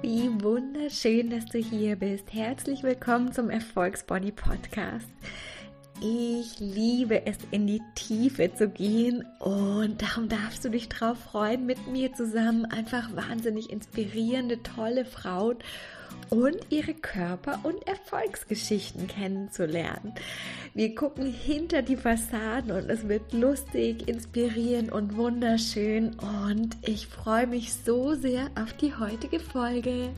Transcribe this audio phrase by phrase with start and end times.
[0.00, 2.32] Wie wunderschön, dass du hier bist.
[2.32, 5.08] Herzlich willkommen zum Erfolgsbody Podcast.
[6.00, 11.66] Ich liebe es, in die Tiefe zu gehen und darum darfst du dich drauf freuen,
[11.66, 15.56] mit mir zusammen einfach wahnsinnig inspirierende, tolle Frauen
[16.30, 20.14] und ihre Körper- und Erfolgsgeschichten kennenzulernen.
[20.74, 27.46] Wir gucken hinter die Fassaden und es wird lustig, inspirierend und wunderschön und ich freue
[27.46, 30.10] mich so sehr auf die heutige Folge.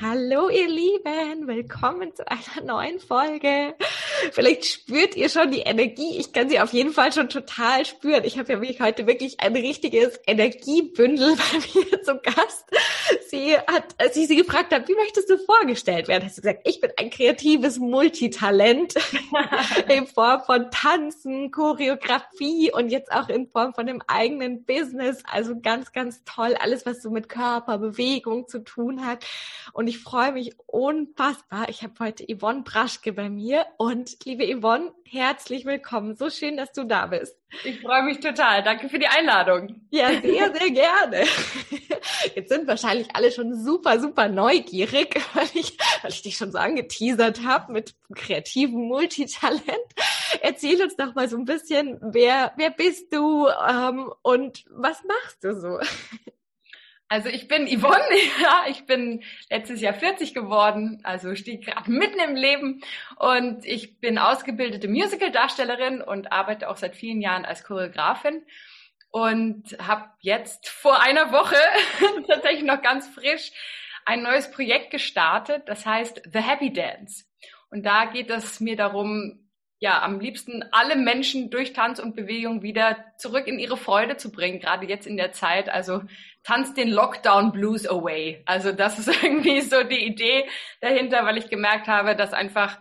[0.00, 3.74] Hallo ihr Lieben, willkommen zu einer neuen Folge.
[4.30, 6.18] Vielleicht spürt ihr schon die Energie.
[6.18, 8.24] Ich kann sie auf jeden Fall schon total spüren.
[8.24, 12.66] Ich habe ja mich heute wirklich ein richtiges Energiebündel bei mir zu Gast.
[13.28, 16.66] Sie hat, als ich sie gefragt habe, wie möchtest du vorgestellt werden, hast du gesagt,
[16.66, 18.94] ich bin ein kreatives Multitalent
[19.88, 25.22] in Form von Tanzen, Choreografie und jetzt auch in Form von dem eigenen Business.
[25.30, 26.54] Also ganz, ganz toll.
[26.60, 29.24] Alles, was so mit Körper, Bewegung zu tun hat.
[29.72, 31.68] Und ich freue mich unfassbar.
[31.68, 36.16] Ich habe heute Yvonne Braschke bei mir und liebe Yvonne, herzlich willkommen.
[36.16, 37.36] So schön, dass du da bist.
[37.64, 38.62] Ich freue mich total.
[38.62, 39.82] Danke für die Einladung.
[39.90, 41.24] Ja, sehr, sehr gerne.
[42.34, 46.58] Jetzt sind wahrscheinlich alle schon super, super neugierig, weil ich, weil ich dich schon so
[46.58, 49.62] angeteasert habe mit kreativem Multitalent.
[50.40, 55.44] Erzähl uns doch mal so ein bisschen, wer, wer bist du ähm, und was machst
[55.44, 55.78] du so?
[57.12, 58.06] Also ich bin Yvonne,
[58.42, 62.80] ja, ich bin letztes Jahr 40 geworden, also stehe gerade mitten im Leben
[63.18, 68.46] und ich bin ausgebildete Musical-Darstellerin und arbeite auch seit vielen Jahren als Choreografin
[69.10, 71.58] und habe jetzt vor einer Woche
[72.28, 73.52] tatsächlich noch ganz frisch
[74.06, 77.26] ein neues Projekt gestartet, das heißt The Happy Dance.
[77.68, 79.50] Und da geht es mir darum,
[79.82, 84.30] ja, am liebsten alle Menschen durch Tanz und Bewegung wieder zurück in ihre Freude zu
[84.30, 85.68] bringen, gerade jetzt in der Zeit.
[85.68, 86.02] Also
[86.44, 88.42] tanzt den Lockdown Blues away.
[88.46, 90.48] Also das ist irgendwie so die Idee
[90.80, 92.78] dahinter, weil ich gemerkt habe, dass einfach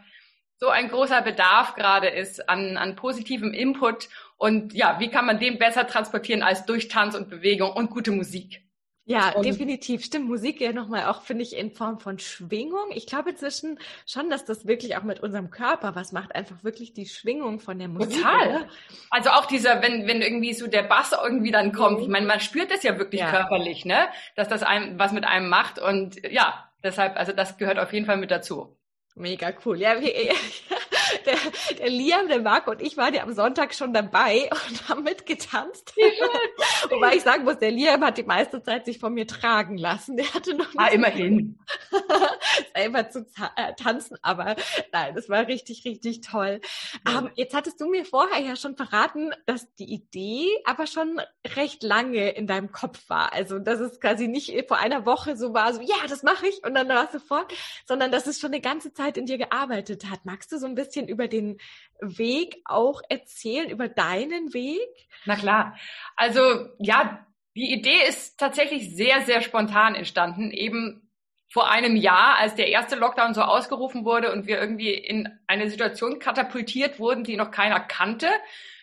[0.57, 4.09] so ein großer Bedarf gerade ist an, an positivem Input.
[4.37, 8.11] Und ja, wie kann man den besser transportieren als durch Tanz und Bewegung und gute
[8.11, 8.63] Musik?
[9.05, 10.05] Ja, und definitiv.
[10.05, 12.91] Stimmt, Musik ja nochmal auch, finde ich, in Form von Schwingung.
[12.91, 16.35] Ich glaube inzwischen schon, dass das wirklich auch mit unserem Körper was macht.
[16.35, 18.17] Einfach wirklich die Schwingung von der Musik.
[18.17, 18.47] Total.
[18.47, 18.67] Oder?
[19.09, 21.97] Also auch dieser, wenn, wenn irgendwie so der Bass irgendwie dann kommt.
[21.97, 22.03] Mhm.
[22.03, 23.31] Ich meine, man spürt das ja wirklich ja.
[23.31, 24.07] körperlich, ne?
[24.35, 25.79] Dass das einem was mit einem macht.
[25.79, 28.77] Und ja, deshalb, also das gehört auf jeden Fall mit dazu.
[29.15, 29.79] Mega cool.
[29.79, 30.13] Ja, wir,
[31.25, 31.37] der,
[31.77, 35.93] der Liam, der Marco und ich waren ja am Sonntag schon dabei und haben mitgetanzt.
[36.89, 40.17] Wobei ich sagen muss, der Liam hat die meiste Zeit sich von mir tragen lassen.
[40.17, 41.59] Der hatte noch ah, immerhin.
[42.75, 44.55] selber zu äh, tanzen, aber
[44.91, 46.61] nein, das war richtig, richtig toll.
[47.07, 47.19] Ja.
[47.19, 51.21] Um, ähm, jetzt hattest du mir vorher ja schon verraten, dass die Idee aber schon
[51.55, 53.33] recht lange in deinem Kopf war.
[53.33, 56.63] Also, dass es quasi nicht vor einer Woche so war, so, ja, das mache ich
[56.63, 57.53] und dann war es sofort,
[57.85, 60.25] sondern dass es schon eine ganze Zeit in dir gearbeitet hat.
[60.25, 61.57] Magst du so ein bisschen über den
[61.99, 64.89] Weg auch erzählen, über deinen Weg?
[65.25, 65.77] Na klar.
[66.15, 67.25] Also, ja,
[67.55, 70.51] die Idee ist tatsächlich sehr, sehr spontan entstanden.
[70.51, 71.07] Eben
[71.51, 75.69] vor einem Jahr, als der erste Lockdown so ausgerufen wurde und wir irgendwie in eine
[75.69, 78.29] Situation katapultiert wurden, die noch keiner kannte,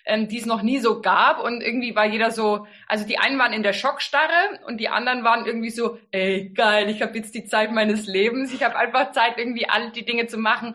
[0.04, 1.42] ähm, die es noch nie so gab.
[1.42, 5.24] Und irgendwie war jeder so, also die einen waren in der Schockstarre und die anderen
[5.24, 8.52] waren irgendwie so, ey, geil, ich habe jetzt die Zeit meines Lebens.
[8.52, 10.74] Ich habe einfach Zeit, irgendwie all die Dinge zu machen,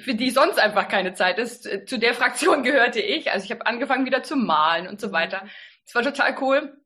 [0.00, 1.68] für die sonst einfach keine Zeit ist.
[1.88, 3.30] Zu der Fraktion gehörte ich.
[3.30, 5.46] Also ich habe angefangen wieder zu malen und so weiter.
[5.84, 6.76] Es war total cool.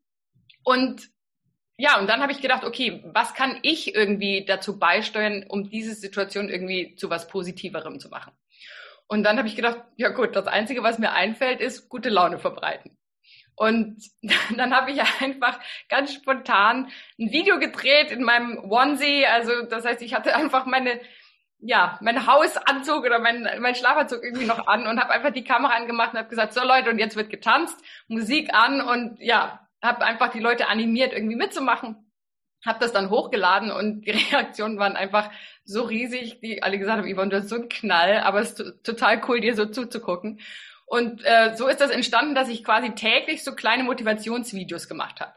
[0.65, 1.09] Und
[1.77, 5.95] ja, und dann habe ich gedacht, okay, was kann ich irgendwie dazu beisteuern, um diese
[5.95, 8.33] Situation irgendwie zu was Positiverem zu machen?
[9.07, 12.39] Und dann habe ich gedacht, ja gut, das Einzige, was mir einfällt, ist gute Laune
[12.39, 12.99] verbreiten.
[13.57, 14.03] Und
[14.57, 19.27] dann habe ich einfach ganz spontan ein Video gedreht in meinem Onesie.
[19.27, 21.01] Also das heißt, ich hatte einfach meine
[21.63, 25.75] ja, mein Hausanzug oder mein, mein Schlafanzug irgendwie noch an und habe einfach die Kamera
[25.75, 27.79] angemacht und habe gesagt, so Leute, und jetzt wird getanzt,
[28.09, 31.97] Musik an und ja, habe einfach die Leute animiert, irgendwie mitzumachen.
[32.65, 35.31] Habe das dann hochgeladen und die Reaktionen waren einfach
[35.65, 38.85] so riesig, die alle gesagt haben, Yvonne, du hast so einen Knall, aber es ist
[38.85, 40.41] total cool, dir so zuzugucken.
[40.87, 45.33] Und äh, so ist das entstanden, dass ich quasi täglich so kleine Motivationsvideos gemacht habe.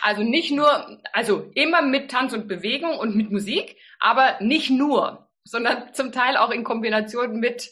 [0.00, 5.28] Also nicht nur, also immer mit Tanz und Bewegung und mit Musik, aber nicht nur,
[5.44, 7.70] sondern zum Teil auch in Kombination mit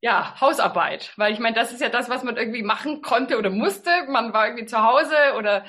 [0.00, 1.12] ja, Hausarbeit.
[1.16, 3.90] Weil ich meine, das ist ja das, was man irgendwie machen konnte oder musste.
[4.08, 5.64] Man war irgendwie zu Hause oder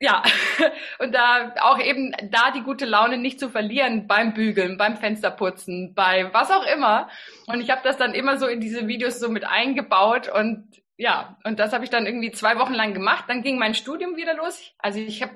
[0.00, 0.22] ja,
[1.00, 5.94] und da auch eben da die gute Laune nicht zu verlieren beim Bügeln, beim Fensterputzen,
[5.94, 7.08] bei was auch immer.
[7.46, 10.68] Und ich habe das dann immer so in diese Videos so mit eingebaut und
[11.00, 13.24] ja, und das habe ich dann irgendwie zwei Wochen lang gemacht.
[13.28, 14.72] Dann ging mein Studium wieder los.
[14.78, 15.34] Also ich habe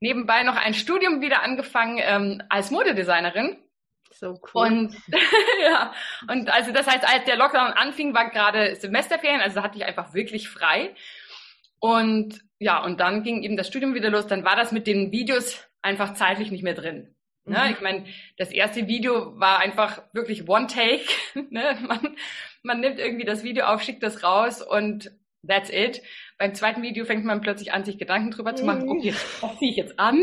[0.00, 3.58] nebenbei noch ein Studium wieder angefangen ähm, als Modedesignerin.
[4.18, 4.66] So cool.
[4.66, 4.96] Und
[5.62, 5.92] ja,
[6.28, 10.14] und also das heißt, als der Lockdown anfing, war gerade Semesterferien, also hatte ich einfach
[10.14, 10.94] wirklich frei.
[11.78, 14.26] Und ja, und dann ging eben das Studium wieder los.
[14.26, 17.14] Dann war das mit den Videos einfach zeitlich nicht mehr drin.
[17.44, 17.58] Ne?
[17.64, 17.72] Mhm.
[17.72, 18.04] Ich meine,
[18.38, 21.04] das erste Video war einfach wirklich One Take.
[21.50, 21.78] ne?
[21.86, 22.16] man,
[22.62, 25.12] man nimmt irgendwie das Video auf, schickt das raus und
[25.46, 26.02] that's it.
[26.38, 29.70] Beim zweiten Video fängt man plötzlich an, sich Gedanken drüber zu machen, okay, was ziehe
[29.70, 30.22] ich jetzt an?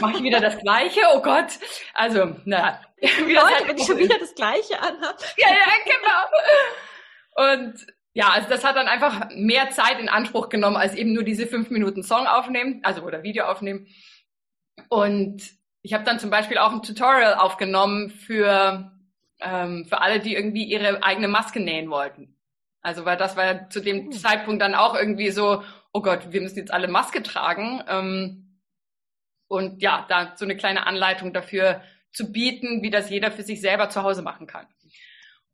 [0.00, 1.00] Mache ich wieder das Gleiche?
[1.14, 1.46] Oh Gott.
[1.94, 2.80] Also, na.
[3.00, 5.18] Wie Leute, halt wenn ich schon wieder das Gleiche anhabe.
[5.36, 7.54] Ja, ja, genau.
[7.54, 11.22] Und ja, also das hat dann einfach mehr Zeit in Anspruch genommen, als eben nur
[11.22, 13.86] diese fünf Minuten Song aufnehmen, also oder Video aufnehmen.
[14.88, 15.42] Und
[15.82, 18.92] ich habe dann zum Beispiel auch ein Tutorial aufgenommen für,
[19.40, 22.37] ähm, für alle, die irgendwie ihre eigene Maske nähen wollten.
[22.80, 24.12] Also weil das war zu dem mhm.
[24.12, 27.82] Zeitpunkt dann auch irgendwie so, oh Gott, wir müssen jetzt alle Maske tragen.
[27.88, 28.60] Ähm,
[29.48, 31.82] und ja, da so eine kleine Anleitung dafür
[32.12, 34.66] zu bieten, wie das jeder für sich selber zu Hause machen kann.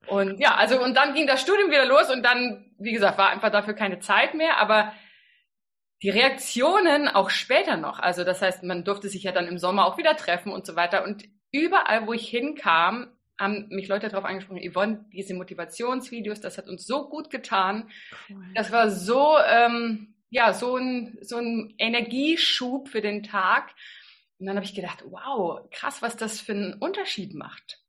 [0.07, 3.31] Und ja, also und dann ging das Studium wieder los und dann, wie gesagt, war
[3.31, 4.93] einfach dafür keine Zeit mehr, aber
[6.03, 9.87] die Reaktionen auch später noch, also das heißt, man durfte sich ja dann im Sommer
[9.87, 14.25] auch wieder treffen und so weiter und überall, wo ich hinkam, haben mich Leute darauf
[14.25, 17.91] angesprochen, Yvonne, diese Motivationsvideos, das hat uns so gut getan.
[18.29, 18.45] Cool.
[18.55, 23.75] Das war so, ähm, ja, so ein, so ein Energieschub für den Tag.
[24.39, 27.81] Und dann habe ich gedacht, wow, krass, was das für einen Unterschied macht.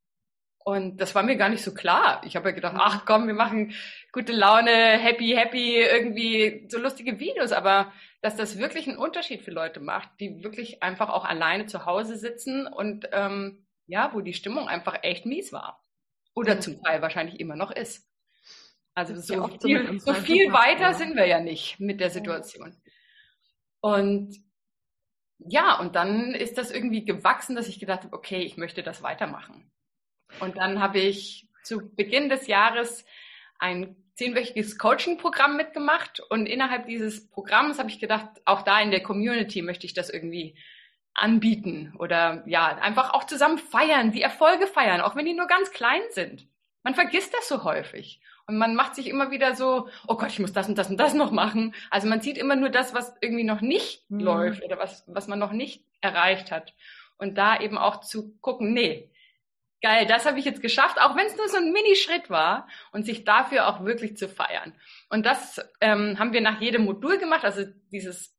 [0.64, 2.22] Und das war mir gar nicht so klar.
[2.26, 3.76] Ich habe ja gedacht, ach komm, wir machen
[4.12, 7.52] gute Laune, happy, happy, irgendwie so lustige Videos.
[7.52, 11.86] Aber dass das wirklich einen Unterschied für Leute macht, die wirklich einfach auch alleine zu
[11.86, 15.84] Hause sitzen und ähm, ja, wo die Stimmung einfach echt mies war.
[16.34, 16.62] Oder mhm.
[16.62, 18.10] zum Teil wahrscheinlich immer noch ist.
[18.94, 22.76] Also so, ja viel, so viel weiter sind wir ja nicht mit der Situation.
[23.82, 24.38] Und
[25.38, 29.04] ja, und dann ist das irgendwie gewachsen, dass ich gedacht habe, okay, ich möchte das
[29.04, 29.70] weitermachen.
[30.40, 33.06] Und dann habe ich zu Beginn des Jahres
[33.60, 39.04] ein zehnwöchiges Coaching-Programm mitgemacht und innerhalb dieses Programms habe ich gedacht, auch da in der
[39.04, 40.58] Community möchte ich das irgendwie
[41.16, 45.72] anbieten oder ja, einfach auch zusammen feiern, die Erfolge feiern, auch wenn die nur ganz
[45.72, 46.48] klein sind.
[46.84, 48.22] Man vergisst das so häufig.
[48.48, 50.98] Und man macht sich immer wieder so, oh Gott, ich muss das und das und
[50.98, 51.74] das noch machen.
[51.90, 54.20] Also man sieht immer nur das, was irgendwie noch nicht mhm.
[54.20, 56.76] läuft oder was, was man noch nicht erreicht hat.
[57.18, 59.10] Und da eben auch zu gucken, nee,
[59.82, 63.06] geil, das habe ich jetzt geschafft, auch wenn es nur so ein Minischritt war und
[63.06, 64.74] sich dafür auch wirklich zu feiern.
[65.10, 68.36] Und das ähm, haben wir nach jedem Modul gemacht, also dieses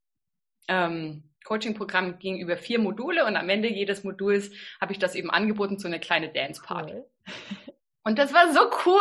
[0.69, 4.51] ähm, Coaching-Programm ging über vier Module und am Ende jedes Moduls
[4.81, 6.93] habe ich das eben angeboten, so eine kleine Dance-Party.
[6.93, 7.07] Cool.
[8.05, 9.01] Und das war so cool.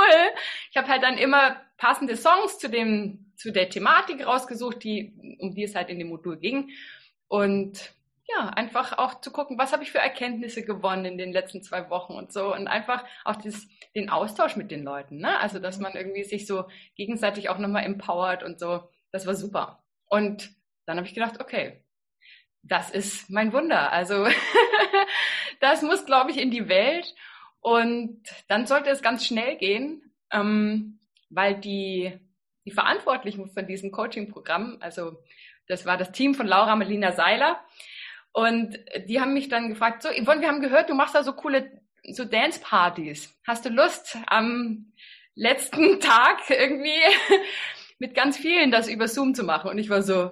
[0.71, 5.53] Ich habe halt dann immer passende Songs zu dem zu der Thematik rausgesucht, die um
[5.53, 6.71] die es halt in dem Modul ging
[7.27, 7.93] und
[8.27, 11.89] ja, einfach auch zu gucken, was habe ich für Erkenntnisse gewonnen in den letzten zwei
[11.91, 15.39] Wochen und so und einfach auch das, den Austausch mit den Leuten, ne?
[15.39, 16.65] Also, dass man irgendwie sich so
[16.95, 18.89] gegenseitig auch nochmal empowert und so.
[19.11, 19.83] Das war super.
[20.07, 20.49] Und
[20.87, 21.84] dann habe ich gedacht, okay,
[22.67, 23.91] das ist mein Wunder.
[23.91, 24.27] Also
[25.59, 27.13] das muss, glaube ich, in die Welt.
[27.59, 32.19] Und dann sollte es ganz schnell gehen, ähm, weil die,
[32.65, 35.17] die Verantwortlichen von diesem Coaching-Programm, also
[35.67, 37.59] das war das Team von Laura Melina Seiler,
[38.35, 41.31] und die haben mich dann gefragt, so Yvonne, wir haben gehört, du machst da so
[41.31, 41.71] coole
[42.11, 43.33] so Dance-Partys.
[43.47, 44.91] Hast du Lust, am
[45.35, 46.99] letzten Tag irgendwie
[47.99, 49.69] mit ganz vielen das über Zoom zu machen?
[49.69, 50.31] Und ich war so,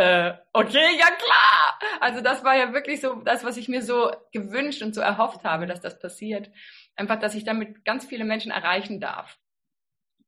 [0.00, 1.78] äh, okay, ja klar.
[2.00, 5.44] Also das war ja wirklich so das, was ich mir so gewünscht und so erhofft
[5.44, 6.50] habe, dass das passiert.
[6.96, 9.38] Einfach, dass ich damit ganz viele Menschen erreichen darf.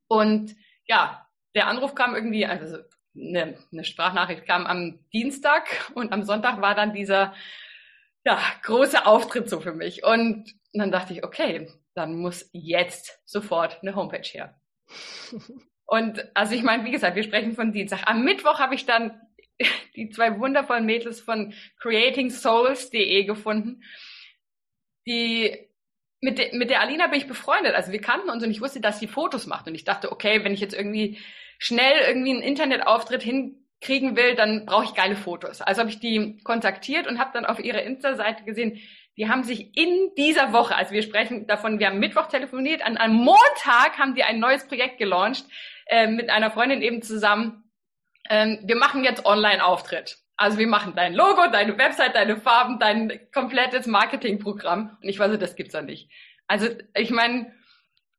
[0.08, 2.80] Und ja, der Anruf kam irgendwie, also
[3.16, 7.34] eine, eine Sprachnachricht kam am Dienstag und am Sonntag war dann dieser
[8.26, 10.04] ja, große Auftritt so für mich.
[10.04, 14.60] Und dann dachte ich, okay, dann muss jetzt sofort eine Homepage her.
[15.84, 18.08] Und also ich meine, wie gesagt, wir sprechen von Dienstag.
[18.08, 19.20] Am Mittwoch habe ich dann
[19.96, 23.82] die zwei wundervollen Mädels von creatingsouls.de gefunden,
[25.06, 25.68] die
[26.20, 27.74] mit, de, mit der Alina bin ich befreundet.
[27.74, 29.66] Also wir kannten uns und ich wusste, dass sie Fotos macht.
[29.66, 31.18] Und ich dachte, okay, wenn ich jetzt irgendwie
[31.58, 35.60] schnell irgendwie einen Internetauftritt hinkriegen will, dann brauche ich geile Fotos.
[35.60, 38.80] Also habe ich die kontaktiert und habe dann auf ihrer Insta-Seite gesehen,
[39.16, 42.96] die haben sich in dieser Woche, also wir sprechen davon, wir haben Mittwoch telefoniert, an
[42.96, 45.44] einem Montag haben die ein neues Projekt gelauncht
[45.86, 47.61] äh, mit einer Freundin eben zusammen
[48.28, 50.18] ähm, wir machen jetzt Online-Auftritt.
[50.36, 54.96] Also wir machen dein Logo, deine Website, deine Farben, dein komplettes Marketingprogramm.
[55.02, 56.10] Und ich weiß, das gibt's ja nicht.
[56.46, 57.52] Also ich meine,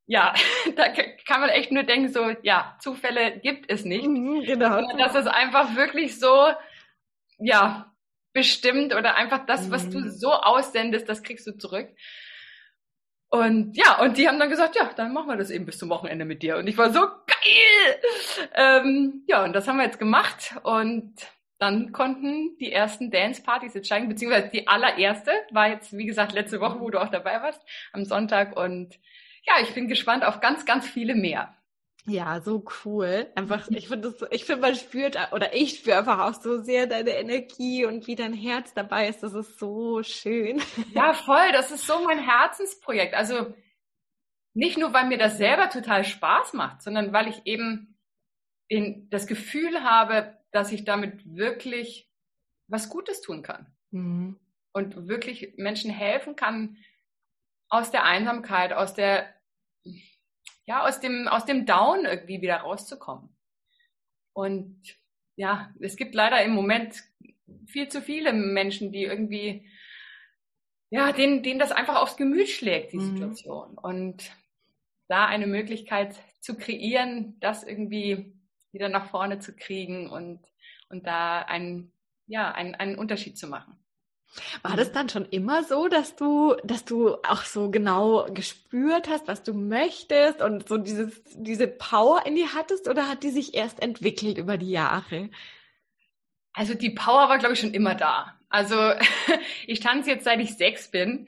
[0.05, 0.33] ja,
[0.75, 4.07] da kann man echt nur denken, so, ja, Zufälle gibt es nicht.
[4.07, 4.81] Mhm, genau.
[4.97, 6.51] Das ist einfach wirklich so,
[7.39, 7.93] ja,
[8.33, 10.09] bestimmt oder einfach das, was du mhm.
[10.09, 11.89] so aussendest, das kriegst du zurück.
[13.29, 15.89] Und ja, und die haben dann gesagt, ja, dann machen wir das eben bis zum
[15.89, 16.57] Wochenende mit dir.
[16.57, 17.07] Und ich war so
[17.43, 17.99] geil.
[18.55, 20.55] Ähm, ja, und das haben wir jetzt gemacht.
[20.63, 21.15] Und
[21.59, 26.59] dann konnten die ersten Dance-Partys jetzt steigen, beziehungsweise die allererste war jetzt, wie gesagt, letzte
[26.59, 27.61] Woche, wo du auch dabei warst,
[27.93, 28.57] am Sonntag.
[28.57, 28.99] Und
[29.45, 31.55] ja, ich bin gespannt auf ganz, ganz viele mehr.
[32.05, 33.31] Ja, so cool.
[33.35, 36.85] Einfach, ich finde das, ich finde, man spürt, oder ich spüre einfach auch so sehr
[36.85, 39.23] deine Energie und wie dein Herz dabei ist.
[39.23, 40.61] Das ist so schön.
[40.93, 41.51] Ja, voll.
[41.53, 43.13] Das ist so mein Herzensprojekt.
[43.13, 43.53] Also,
[44.53, 47.97] nicht nur, weil mir das selber total Spaß macht, sondern weil ich eben
[48.67, 52.09] in, das Gefühl habe, dass ich damit wirklich
[52.67, 53.67] was Gutes tun kann.
[53.91, 54.39] Mhm.
[54.73, 56.77] Und wirklich Menschen helfen kann,
[57.69, 59.33] aus der Einsamkeit, aus der
[60.65, 63.35] ja, aus dem, aus dem Down irgendwie wieder rauszukommen.
[64.33, 64.81] Und
[65.35, 67.03] ja, es gibt leider im Moment
[67.67, 69.67] viel zu viele Menschen, die irgendwie,
[70.89, 73.17] ja, denen, denen das einfach aufs Gemüt schlägt, die mhm.
[73.17, 73.77] Situation.
[73.77, 74.31] Und
[75.07, 78.33] da eine Möglichkeit zu kreieren, das irgendwie
[78.71, 80.39] wieder nach vorne zu kriegen und,
[80.89, 81.91] und da einen,
[82.27, 83.77] ja, einen, einen Unterschied zu machen.
[84.63, 89.27] War das dann schon immer so, dass du, dass du auch so genau gespürt hast,
[89.27, 93.53] was du möchtest und so dieses, diese Power in dir hattest oder hat die sich
[93.53, 95.29] erst entwickelt über die Jahre?
[96.53, 98.39] Also die Power war, glaube ich, schon immer da.
[98.49, 98.75] Also
[99.67, 101.27] ich tanze jetzt, seit ich sechs bin.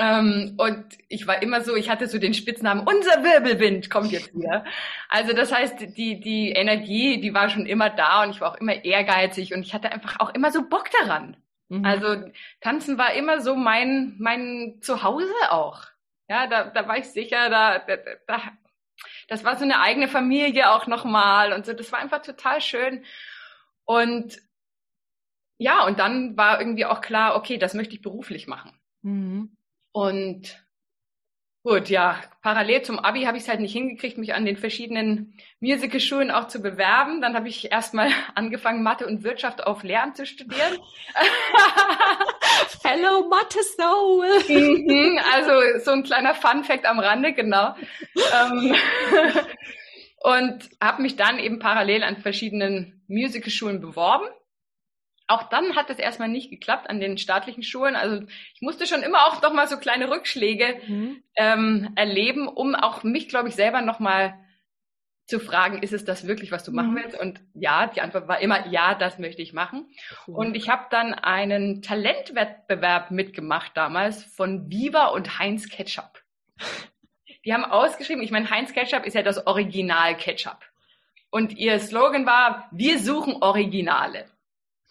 [0.00, 4.32] Ähm, und ich war immer so, ich hatte so den Spitznamen, unser Wirbelwind kommt jetzt
[4.32, 4.64] wieder.
[5.08, 8.60] Also das heißt, die, die Energie, die war schon immer da und ich war auch
[8.60, 11.36] immer ehrgeizig und ich hatte einfach auch immer so Bock daran.
[11.68, 11.84] Mhm.
[11.84, 15.82] Also tanzen war immer so mein, mein Zuhause auch.
[16.28, 17.96] Ja, da, da war ich sicher, da, da,
[18.28, 18.42] da,
[19.26, 21.72] das war so eine eigene Familie auch nochmal und so.
[21.72, 23.04] Das war einfach total schön.
[23.84, 24.38] Und
[25.56, 28.78] ja, und dann war irgendwie auch klar, okay, das möchte ich beruflich machen.
[29.02, 29.57] Mhm.
[29.92, 30.68] Und
[31.68, 35.34] Gut, ja, parallel zum Abi habe ich es halt nicht hingekriegt, mich an den verschiedenen
[35.60, 37.20] Musicalschulen auch zu bewerben.
[37.20, 40.78] Dann habe ich erstmal angefangen, Mathe und Wirtschaft auf Lehramt zu studieren.
[42.80, 44.28] Fellow Mathe Soul.
[44.48, 47.74] Mhm, also so ein kleiner Fun Fact am Rande, genau.
[48.14, 48.74] Ähm,
[50.22, 54.28] und habe mich dann eben parallel an verschiedenen Musicalschulen beworben
[55.28, 57.94] auch dann hat es erstmal nicht geklappt an den staatlichen Schulen.
[57.94, 61.22] Also ich musste schon immer auch noch mal so kleine Rückschläge mhm.
[61.36, 64.34] ähm, erleben, um auch mich, glaube ich, selber noch mal
[65.26, 66.96] zu fragen, ist es das wirklich, was du machen mhm.
[66.96, 67.20] willst?
[67.20, 69.86] Und ja, die Antwort war immer, ja, das möchte ich machen.
[70.26, 70.36] Cool.
[70.36, 76.22] Und ich habe dann einen Talentwettbewerb mitgemacht damals von Viva und Heinz Ketchup.
[77.44, 80.64] Die haben ausgeschrieben, ich meine, Heinz Ketchup ist ja das Original Ketchup.
[81.30, 84.24] Und ihr Slogan war, wir suchen Originale.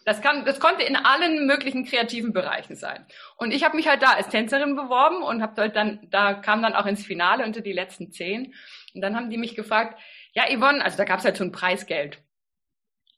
[0.04, 3.04] Das, kann, das konnte in allen möglichen kreativen Bereichen sein.
[3.36, 6.62] Und ich habe mich halt da als Tänzerin beworben und habe dort dann, da kam
[6.62, 8.54] dann auch ins Finale unter die letzten zehn.
[8.94, 10.00] Und dann haben die mich gefragt,
[10.32, 12.18] ja Yvonne, also da gab es halt so ein Preisgeld.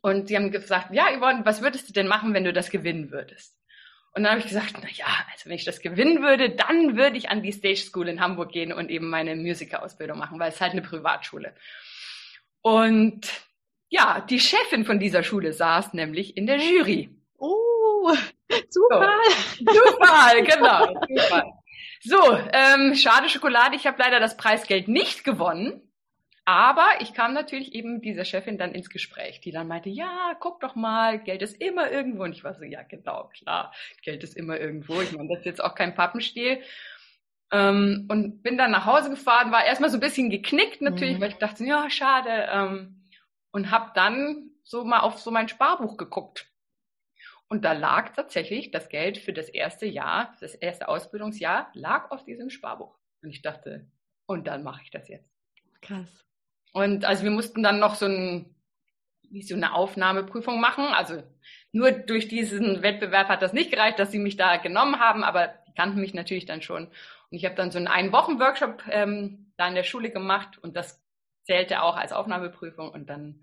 [0.00, 3.10] Und die haben gesagt, ja Yvonne, was würdest du denn machen, wenn du das gewinnen
[3.10, 3.56] würdest?
[4.12, 7.16] Und dann habe ich gesagt, na ja, also wenn ich das gewinnen würde, dann würde
[7.16, 10.60] ich an die Stage School in Hamburg gehen und eben meine Musikerausbildung machen, weil es
[10.60, 11.54] halt eine Privatschule.
[12.62, 13.28] Und
[13.90, 17.10] ja, die Chefin von dieser Schule saß nämlich in der Jury.
[17.38, 18.12] Oh,
[18.68, 19.08] Zufall.
[19.58, 19.64] So.
[19.64, 20.86] Zufall, genau.
[21.06, 21.52] Zufall.
[22.02, 25.82] So, ähm, schade Schokolade, ich habe leider das Preisgeld nicht gewonnen.
[26.46, 30.34] Aber ich kam natürlich eben mit dieser Chefin dann ins Gespräch, die dann meinte, ja,
[30.40, 32.24] guck doch mal, Geld ist immer irgendwo.
[32.24, 35.00] Und ich war so, ja, genau, klar, Geld ist immer irgendwo.
[35.00, 36.62] Ich meine, das ist jetzt auch kein Pappenstiel.
[37.52, 41.20] Ähm, und bin dann nach Hause gefahren, war erstmal so ein bisschen geknickt natürlich, mhm.
[41.20, 42.48] weil ich dachte, ja, schade.
[42.50, 42.99] Ähm,
[43.52, 46.46] und habe dann so mal auf so mein Sparbuch geguckt.
[47.48, 52.24] Und da lag tatsächlich das Geld für das erste Jahr, das erste Ausbildungsjahr, lag auf
[52.24, 52.96] diesem Sparbuch.
[53.22, 53.90] Und ich dachte,
[54.26, 55.28] und dann mache ich das jetzt.
[55.82, 56.24] Krass.
[56.72, 58.54] Und also wir mussten dann noch so, ein,
[59.30, 60.84] wie so eine Aufnahmeprüfung machen.
[60.84, 61.24] Also
[61.72, 65.48] nur durch diesen Wettbewerb hat das nicht gereicht, dass sie mich da genommen haben, aber
[65.66, 66.86] die kannten mich natürlich dann schon.
[66.86, 71.02] Und ich habe dann so einen Ein-Wochen-Workshop ähm, da in der Schule gemacht und das
[71.50, 73.42] zählte auch als Aufnahmeprüfung und dann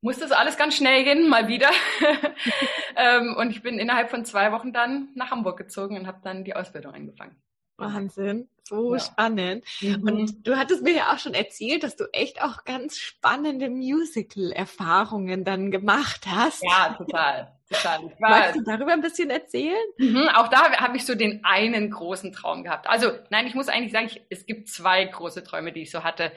[0.00, 1.70] musste es alles ganz schnell gehen, mal wieder.
[2.96, 6.42] ähm, und ich bin innerhalb von zwei Wochen dann nach Hamburg gezogen und habe dann
[6.42, 7.40] die Ausbildung angefangen.
[7.76, 9.00] Wahnsinn, so ja.
[9.00, 9.64] spannend.
[9.80, 10.02] Mhm.
[10.02, 15.44] Und du hattest mir ja auch schon erzählt, dass du echt auch ganz spannende Musical-Erfahrungen
[15.44, 16.64] dann gemacht hast.
[16.64, 17.56] Ja, total.
[17.70, 18.12] total.
[18.18, 19.78] Magst du darüber ein bisschen erzählen?
[19.98, 22.88] Mhm, auch da habe ich so den einen großen Traum gehabt.
[22.88, 26.02] Also nein, ich muss eigentlich sagen, ich, es gibt zwei große Träume, die ich so
[26.02, 26.32] hatte,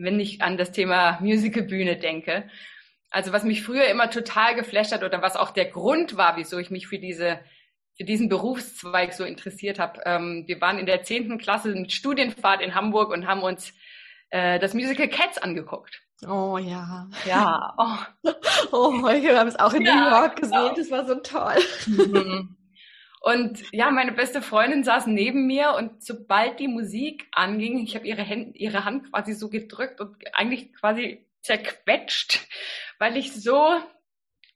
[0.00, 2.48] wenn ich an das Thema Musicalbühne denke.
[3.10, 6.58] Also was mich früher immer total geflasht hat oder was auch der Grund war, wieso
[6.58, 7.40] ich mich für diese
[7.96, 10.00] für diesen Berufszweig so interessiert habe.
[10.06, 13.74] Ähm, wir waren in der zehnten Klasse mit Studienfahrt in Hamburg und haben uns
[14.30, 16.00] äh, das Musical Cats angeguckt.
[16.26, 17.08] Oh ja.
[17.26, 17.76] Ja.
[18.72, 20.52] Oh, oh wir haben es auch in ja, New York gesehen.
[20.52, 20.74] Genau.
[20.74, 21.58] Das war so toll.
[21.86, 22.56] Mhm.
[23.20, 28.06] Und ja, meine beste Freundin saß neben mir und sobald die Musik anging, ich habe
[28.06, 32.46] ihre, Hand, ihre Hand quasi so gedrückt und eigentlich quasi zerquetscht,
[32.98, 33.78] weil ich so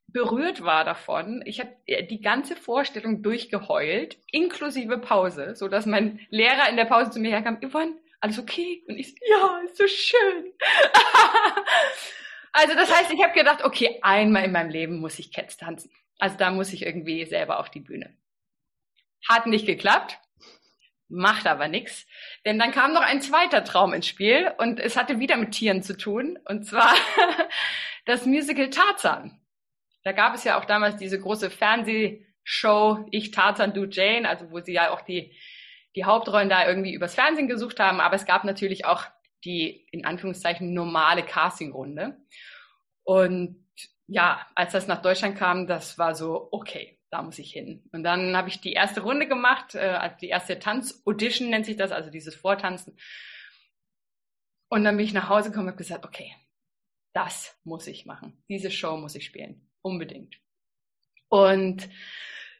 [0.07, 1.43] berührt war davon.
[1.45, 1.75] Ich habe
[2.09, 7.31] die ganze Vorstellung durchgeheult, inklusive Pause, so dass mein Lehrer in der Pause zu mir
[7.31, 8.83] herkam, Yvonne, alles okay?
[8.87, 10.53] Und ich, ja, ist so schön.
[12.51, 15.91] also das heißt, ich habe gedacht, okay, einmal in meinem Leben muss ich Cats tanzen.
[16.17, 18.15] Also da muss ich irgendwie selber auf die Bühne.
[19.27, 20.19] Hat nicht geklappt,
[21.07, 22.05] macht aber nichts,
[22.45, 25.83] denn dann kam noch ein zweiter Traum ins Spiel und es hatte wieder mit Tieren
[25.83, 26.93] zu tun und zwar
[28.05, 29.39] das Musical Tarzan.
[30.05, 34.59] Da gab es ja auch damals diese große Fernsehshow Ich Tarzan, du Jane, also wo
[34.59, 35.35] sie ja auch die,
[35.95, 37.99] die Hauptrollen da irgendwie übers Fernsehen gesucht haben.
[37.99, 39.03] Aber es gab natürlich auch
[39.45, 42.17] die, in Anführungszeichen, normale Castingrunde.
[43.03, 43.65] Und
[44.05, 47.81] ja, als das nach Deutschland kam, das war so, okay, da muss ich hin.
[47.93, 51.93] Und dann habe ich die erste Runde gemacht, äh, die erste Tanz-Audition nennt sich das,
[51.93, 52.97] also dieses Vortanzen.
[54.67, 56.35] Und dann bin ich nach Hause gekommen und habe gesagt, okay,
[57.13, 58.43] das muss ich machen.
[58.49, 59.69] Diese Show muss ich spielen.
[59.81, 60.35] Unbedingt.
[61.29, 61.87] Und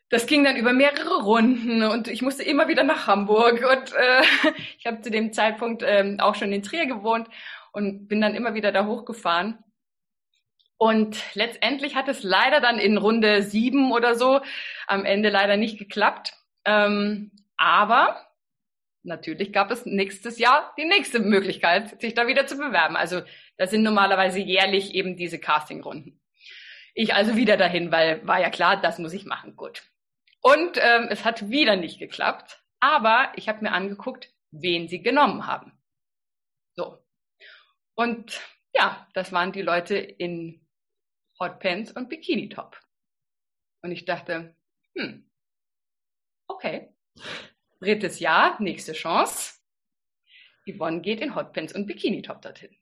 [0.08, 4.22] das ging dann über mehrere Runden und ich musste immer wieder nach Hamburg und äh,
[4.78, 7.28] ich habe zu dem Zeitpunkt ähm, auch schon in Trier gewohnt
[7.74, 9.58] und bin dann immer wieder da hochgefahren.
[10.78, 14.42] Und letztendlich hat es leider dann in Runde sieben oder so
[14.88, 16.34] am Ende leider nicht geklappt.
[16.66, 18.28] Ähm, aber
[19.04, 22.96] natürlich gab es nächstes Jahr die nächste Möglichkeit, sich da wieder zu bewerben.
[22.96, 23.22] Also
[23.58, 26.20] das sind normalerweise jährlich eben diese Castingrunden.
[26.94, 29.56] Ich also wieder dahin, weil war ja klar, das muss ich machen.
[29.56, 29.84] Gut.
[30.42, 35.48] Und ähm, es hat wieder nicht geklappt, aber ich habe mir angeguckt, wen sie genommen
[35.48, 35.74] haben.
[36.76, 37.00] So.
[37.96, 38.42] Und
[38.74, 40.65] ja, das waren die Leute in
[41.40, 42.80] Hotpants und Bikini Top.
[43.82, 44.56] Und ich dachte,
[44.96, 45.30] hm,
[46.48, 46.94] okay.
[47.80, 49.60] Drittes Jahr, nächste Chance.
[50.68, 52.76] Yvonne geht in Hotpants und Bikini Top dorthin.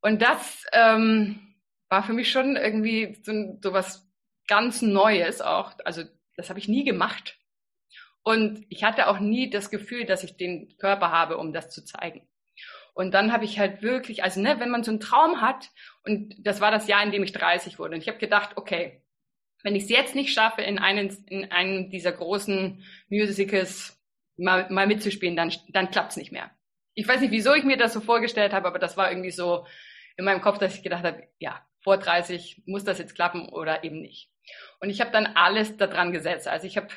[0.00, 1.56] Und das ähm,
[1.88, 4.06] war für mich schon irgendwie so, so was
[4.46, 5.72] ganz Neues auch.
[5.84, 6.04] Also
[6.36, 7.38] das habe ich nie gemacht.
[8.22, 11.84] Und ich hatte auch nie das Gefühl, dass ich den Körper habe, um das zu
[11.84, 12.26] zeigen.
[12.94, 15.70] Und dann habe ich halt wirklich, also ne, wenn man so einen Traum hat,
[16.04, 19.02] und das war das Jahr, in dem ich 30 wurde, und ich habe gedacht, okay,
[19.64, 24.00] wenn ich es jetzt nicht schaffe, in einen, in einem dieser großen Musicals
[24.36, 26.50] mal, mal mitzuspielen, dann, dann klappt's nicht mehr.
[26.94, 29.66] Ich weiß nicht, wieso ich mir das so vorgestellt habe, aber das war irgendwie so
[30.16, 33.82] in meinem Kopf, dass ich gedacht habe, ja, vor 30 muss das jetzt klappen oder
[33.82, 34.30] eben nicht.
[34.80, 36.46] Und ich habe dann alles daran gesetzt.
[36.46, 36.88] Also ich habe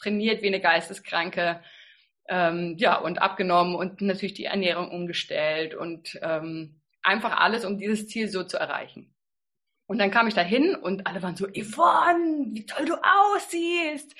[0.00, 1.62] trainiert wie eine Geisteskranke,
[2.28, 8.06] ähm, ja, und abgenommen und natürlich die Ernährung umgestellt und ähm, einfach alles, um dieses
[8.06, 9.14] Ziel so zu erreichen.
[9.86, 14.14] Und dann kam ich da hin und alle waren so, Yvonne, wie toll du aussiehst.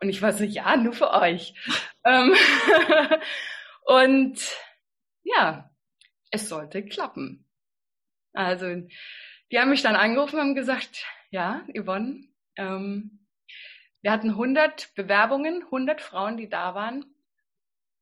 [0.00, 1.54] Und ich war so, ja, nur für euch.
[2.08, 2.36] Ähm,
[3.84, 4.38] und
[5.24, 5.68] ja,
[6.30, 7.44] es sollte klappen.
[8.32, 8.66] Also
[9.50, 13.26] die haben mich dann angerufen und haben gesagt, ja, Yvonne, ähm,
[14.02, 17.15] wir hatten 100 Bewerbungen, 100 Frauen, die da waren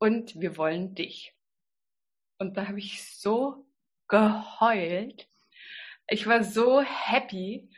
[0.05, 1.33] und wir wollen dich.
[2.37, 3.67] Und da habe ich so
[4.07, 5.27] geheult.
[6.09, 7.71] Ich war so happy.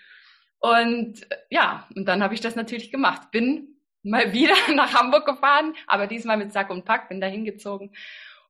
[0.58, 3.30] Und ja, und dann habe ich das natürlich gemacht.
[3.30, 7.94] Bin mal wieder nach Hamburg gefahren, aber diesmal mit Sack und Pack, bin da hingezogen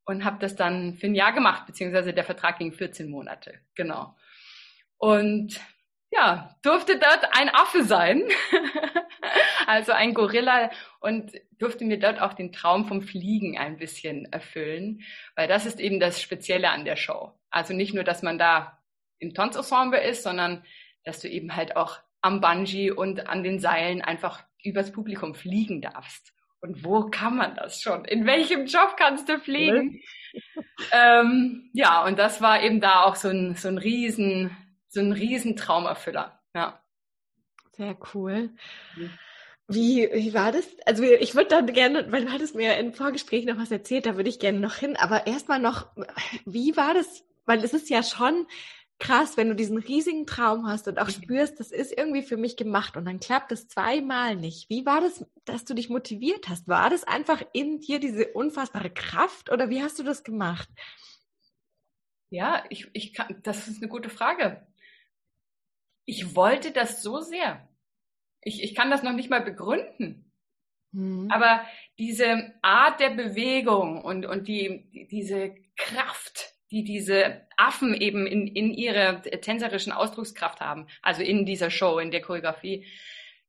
[0.06, 3.60] und habe das dann für ein Jahr gemacht, beziehungsweise der Vertrag ging 14 Monate.
[3.74, 4.16] Genau.
[4.96, 5.60] Und
[6.10, 8.22] ja, durfte dort ein Affe sein,
[9.66, 15.02] also ein Gorilla und durfte mir dort auch den Traum vom Fliegen ein bisschen erfüllen,
[15.34, 17.32] weil das ist eben das Spezielle an der Show.
[17.50, 18.78] Also nicht nur, dass man da
[19.18, 20.64] im Tanzensemble ist, sondern
[21.04, 25.80] dass du eben halt auch am Bungee und an den Seilen einfach übers Publikum fliegen
[25.80, 26.32] darfst.
[26.60, 28.04] Und wo kann man das schon?
[28.04, 30.00] In welchem Job kannst du fliegen?
[30.92, 34.56] ähm, ja, und das war eben da auch so ein, so ein riesen
[34.96, 36.40] so ein Riesentraumerfüller.
[36.54, 36.82] Ja.
[37.76, 38.50] Sehr cool.
[38.96, 39.10] Mhm.
[39.68, 40.64] Wie, wie war das?
[40.86, 44.16] Also ich würde dann gerne, weil du hattest mir im Vorgespräch noch was erzählt, da
[44.16, 44.96] würde ich gerne noch hin.
[44.96, 45.88] Aber erstmal noch,
[46.44, 47.24] wie war das?
[47.44, 48.46] Weil es ist ja schon
[48.98, 51.22] krass, wenn du diesen riesigen Traum hast und auch mhm.
[51.22, 54.70] spürst, das ist irgendwie für mich gemacht und dann klappt es zweimal nicht.
[54.70, 56.68] Wie war das, dass du dich motiviert hast?
[56.68, 60.70] War das einfach in dir diese unfassbare Kraft oder wie hast du das gemacht?
[62.30, 64.66] Ja, ich, ich kann, das ist eine gute Frage.
[66.06, 67.68] Ich wollte das so sehr.
[68.40, 70.32] Ich, ich kann das noch nicht mal begründen.
[70.92, 71.30] Mhm.
[71.30, 71.60] Aber
[71.98, 78.46] diese Art der Bewegung und, und die, die, diese Kraft, die diese Affen eben in,
[78.46, 82.86] in ihrer tänzerischen Ausdruckskraft haben, also in dieser Show, in der Choreografie,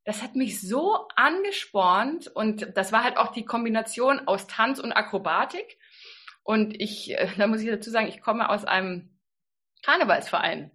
[0.04, 4.92] das hat mich so angespornt und das war halt auch die Kombination aus Tanz und
[4.92, 5.78] Akrobatik.
[6.42, 9.18] Und ich, äh, da muss ich dazu sagen, ich komme aus einem
[9.82, 10.70] Karnevalsverein.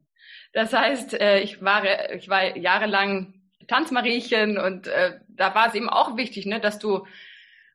[0.53, 3.33] Das heißt, äh, ich war, ich war jahrelang
[3.67, 7.05] Tanzmariechen und äh, da war es eben auch wichtig, ne, dass du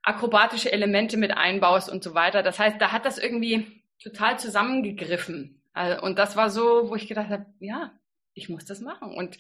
[0.02, 2.42] akrobatische Elemente mit einbaust und so weiter.
[2.42, 5.60] Das heißt, da hat das irgendwie total zusammengegriffen.
[5.72, 7.92] Also, und das war so, wo ich gedacht habe, ja,
[8.34, 9.12] ich muss das machen.
[9.14, 9.38] Und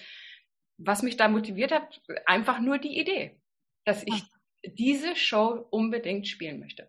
[0.76, 3.40] was mich da motiviert hat, einfach nur die Idee,
[3.84, 4.24] dass ich
[4.64, 6.88] diese Show unbedingt spielen möchte.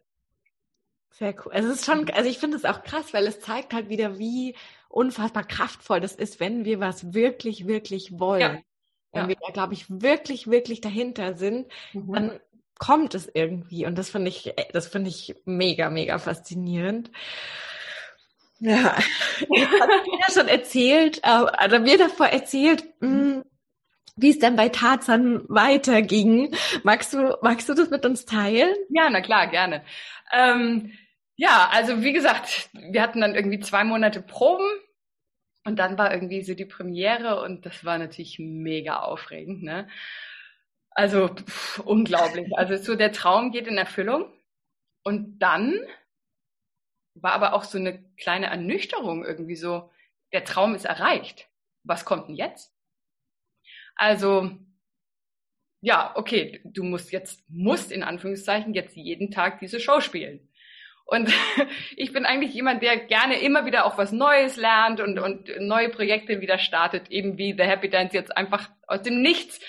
[1.11, 1.51] Sehr cool.
[1.51, 4.19] Also es ist schon, also ich finde es auch krass, weil es zeigt halt wieder,
[4.19, 4.55] wie
[4.89, 8.41] unfassbar kraftvoll das ist, wenn wir was wirklich, wirklich wollen.
[8.41, 8.61] Ja.
[9.11, 9.27] Wenn ja.
[9.29, 12.13] wir da, glaube ich, wirklich, wirklich dahinter sind, mhm.
[12.13, 12.39] dann
[12.77, 13.85] kommt es irgendwie.
[13.85, 17.11] Und das finde ich, das finde ich mega, mega faszinierend.
[18.59, 18.97] Ja,
[19.39, 23.43] ich habe ja schon erzählt, äh, oder mir davor erzählt, mh, hm,
[24.17, 26.53] wie es dann bei Tarzan weiterging.
[26.83, 28.75] Magst du, magst du das mit uns teilen?
[28.89, 29.83] Ja, na klar, gerne.
[30.33, 30.91] Ähm,
[31.39, 34.67] ja, also wie gesagt, wir hatten dann irgendwie zwei Monate Proben
[35.65, 39.87] und dann war irgendwie so die Premiere und das war natürlich mega aufregend, ne?
[40.91, 42.47] Also pff, unglaublich.
[42.57, 44.33] Also so der Traum geht in Erfüllung.
[45.03, 45.79] Und dann
[47.15, 49.91] war aber auch so eine kleine Ernüchterung irgendwie so,
[50.33, 51.47] der Traum ist erreicht.
[51.83, 52.73] Was kommt denn jetzt?
[53.95, 54.51] Also,
[55.81, 60.48] ja, okay, du musst jetzt, musst in Anführungszeichen jetzt jeden Tag diese Show spielen.
[61.09, 61.33] Und
[61.95, 65.89] ich bin eigentlich jemand, der gerne immer wieder auch was Neues lernt und, und neue
[65.89, 69.59] Projekte wieder startet, eben wie The Happy Dance jetzt einfach aus dem Nichts.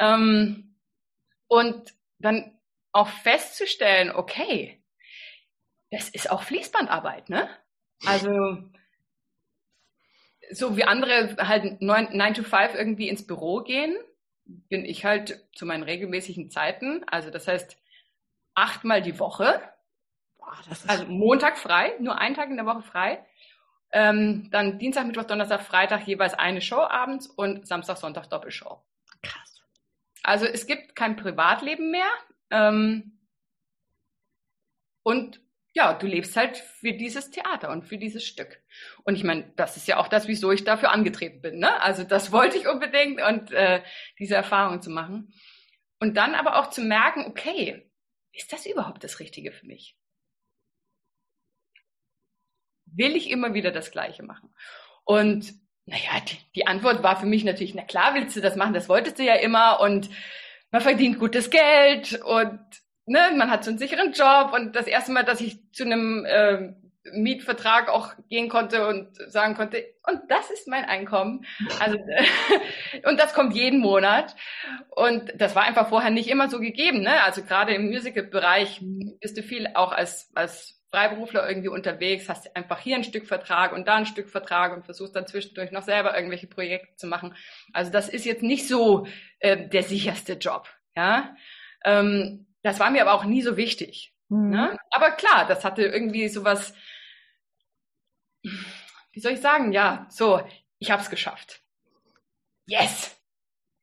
[0.00, 0.76] Ähm,
[1.46, 2.58] und dann
[2.92, 4.82] auch festzustellen, okay,
[5.90, 7.48] das ist auch Fließbandarbeit, ne?
[8.04, 8.30] Also
[10.50, 13.96] so wie andere halt 9 to 5 irgendwie ins Büro gehen,
[14.44, 17.76] bin ich halt zu meinen regelmäßigen Zeiten, also das heißt
[18.54, 19.60] achtmal die Woche
[20.86, 23.24] also Montag frei, nur einen Tag in der Woche frei.
[23.92, 28.82] Ähm, dann Dienstag, Mittwoch, Donnerstag, Freitag jeweils eine Show abends und Samstag, Sonntag Doppelshow.
[29.22, 29.62] Krass.
[30.22, 32.10] Also es gibt kein Privatleben mehr.
[32.50, 33.18] Ähm,
[35.02, 35.40] und
[35.72, 38.60] ja, du lebst halt für dieses Theater und für dieses Stück.
[39.04, 41.58] Und ich meine, das ist ja auch das, wieso ich dafür angetreten bin.
[41.58, 41.80] Ne?
[41.82, 43.82] Also das wollte ich unbedingt und äh,
[44.18, 45.32] diese Erfahrung zu machen.
[45.98, 47.90] Und dann aber auch zu merken, okay,
[48.32, 49.96] ist das überhaupt das Richtige für mich?
[52.94, 54.50] Will ich immer wieder das Gleiche machen?
[55.04, 55.52] Und
[55.86, 58.88] naja, die, die Antwort war für mich natürlich, na klar willst du das machen, das
[58.88, 60.08] wolltest du ja immer und
[60.70, 62.60] man verdient gutes Geld und
[63.06, 66.24] ne, man hat so einen sicheren Job und das erste Mal, dass ich zu einem
[66.24, 66.74] äh,
[67.12, 71.46] Mietvertrag auch gehen konnte und sagen konnte, und das ist mein Einkommen.
[71.78, 71.96] Also
[73.08, 74.36] und das kommt jeden Monat.
[74.90, 77.02] Und das war einfach vorher nicht immer so gegeben.
[77.02, 77.22] Ne?
[77.22, 78.80] Also gerade im Musical-Bereich
[79.20, 83.72] bist du viel auch als, als Freiberufler irgendwie unterwegs, hast einfach hier ein Stück Vertrag
[83.72, 87.34] und da ein Stück Vertrag und versuchst dann zwischendurch noch selber irgendwelche Projekte zu machen.
[87.72, 89.06] Also das ist jetzt nicht so
[89.38, 90.68] äh, der sicherste Job.
[90.96, 91.36] Ja,
[91.84, 94.12] ähm, das war mir aber auch nie so wichtig.
[94.30, 94.50] Mhm.
[94.50, 94.78] Ne?
[94.90, 96.74] Aber klar, das hatte irgendwie sowas.
[99.12, 99.72] Wie soll ich sagen?
[99.72, 100.40] Ja, so,
[100.78, 101.60] ich habe es geschafft.
[102.66, 103.20] Yes,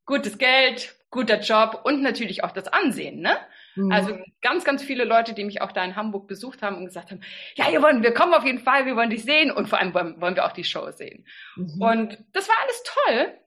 [0.05, 3.37] gutes Geld, guter Job und natürlich auch das Ansehen, ne?
[3.75, 3.91] Mhm.
[3.91, 7.11] Also ganz, ganz viele Leute, die mich auch da in Hamburg besucht haben und gesagt
[7.11, 7.21] haben,
[7.55, 9.93] ja, wir wollen, wir kommen auf jeden Fall, wir wollen dich sehen und vor allem
[9.93, 11.27] wollen, wollen wir auch die Show sehen.
[11.55, 11.81] Mhm.
[11.81, 13.39] Und das war alles toll.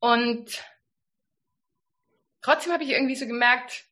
[0.00, 0.64] Und
[2.42, 3.87] trotzdem habe ich irgendwie so gemerkt,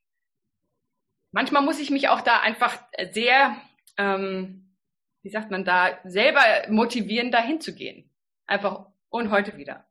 [1.36, 3.54] manchmal muss ich mich auch da einfach sehr,
[3.98, 4.74] ähm,
[5.22, 8.10] wie sagt man da, selber motivieren, da hinzugehen.
[8.46, 9.86] Einfach und heute wieder.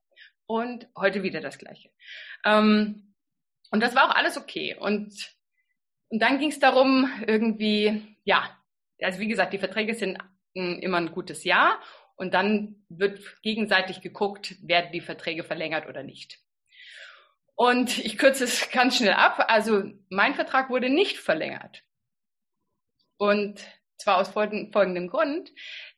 [0.47, 1.91] Und heute wieder das Gleiche.
[2.43, 3.13] Ähm,
[3.69, 4.75] und das war auch alles okay.
[4.75, 5.36] Und
[6.10, 8.49] und dann ging es darum, irgendwie, ja,
[9.01, 10.17] also wie gesagt, die Verträge sind
[10.55, 11.79] hm, immer ein gutes Jahr
[12.15, 16.39] und dann wird gegenseitig geguckt, werden die Verträge verlängert oder nicht.
[17.56, 19.46] Und ich kürze es ganz schnell ab.
[19.48, 21.84] Also mein Vertrag wurde nicht verlängert.
[23.18, 23.65] Und
[23.98, 25.52] zwar aus folgendem Grund,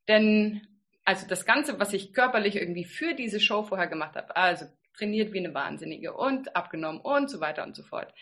[0.07, 0.67] denn
[1.03, 4.65] also das Ganze, was ich körperlich irgendwie für diese Show vorher gemacht habe, also
[4.95, 8.13] trainiert wie eine Wahnsinnige und abgenommen und so weiter und so fort.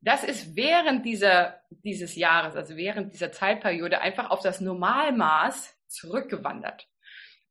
[0.00, 6.88] Das ist während dieser, dieses Jahres, also während dieser Zeitperiode einfach auf das Normalmaß zurückgewandert.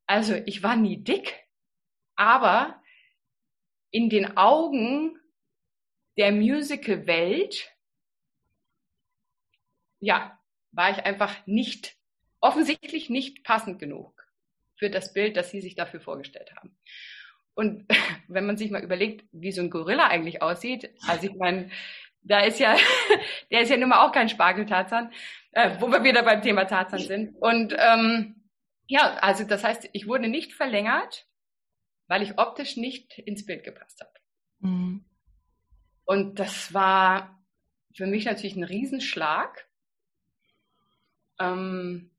[0.06, 1.46] Also ich war nie dick,
[2.16, 2.80] aber
[3.90, 5.18] in den Augen
[6.18, 7.72] der Musical-Welt,
[10.00, 10.38] ja,
[10.72, 11.96] war ich einfach nicht,
[12.40, 14.26] offensichtlich nicht passend genug
[14.76, 16.76] für das Bild, das sie sich dafür vorgestellt haben.
[17.54, 17.86] Und
[18.28, 21.70] wenn man sich mal überlegt, wie so ein Gorilla eigentlich aussieht, also ich meine,
[22.22, 22.76] da ist ja,
[23.50, 25.12] der ist ja nun mal auch kein Spargeltarzan,
[25.52, 27.34] äh, wo wir wieder beim Thema Tarzan sind.
[27.40, 28.50] Und ähm,
[28.86, 31.26] ja, also das heißt, ich wurde nicht verlängert,
[32.08, 34.12] weil ich optisch nicht ins Bild gepasst habe.
[34.60, 35.04] Mhm.
[36.08, 37.38] Und das war
[37.94, 39.68] für mich natürlich ein Riesenschlag.
[41.38, 42.10] Ähm,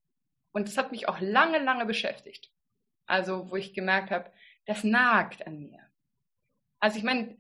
[0.52, 2.52] und das hat mich auch lange, lange beschäftigt.
[3.08, 4.32] Also, wo ich gemerkt habe,
[4.68, 5.80] das nagt an mir.
[6.80, 7.36] Also ich meine,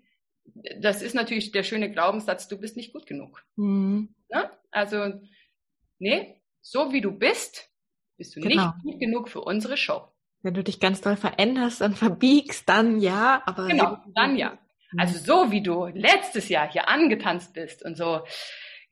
[0.80, 3.46] das ist natürlich der schöne Glaubenssatz, du bist nicht gut genug.
[3.56, 4.16] Mhm.
[4.30, 4.50] Ne?
[4.72, 5.22] Also,
[6.00, 7.70] nee, so wie du bist,
[8.18, 8.74] bist du genau.
[8.74, 10.02] nicht gut genug für unsere Show.
[10.42, 13.68] Wenn du dich ganz doll veränderst und verbiegst, dann ja, aber.
[13.68, 14.58] Genau, dann ja.
[14.92, 15.00] Mhm.
[15.00, 18.26] Also so wie du letztes Jahr hier angetanzt bist und so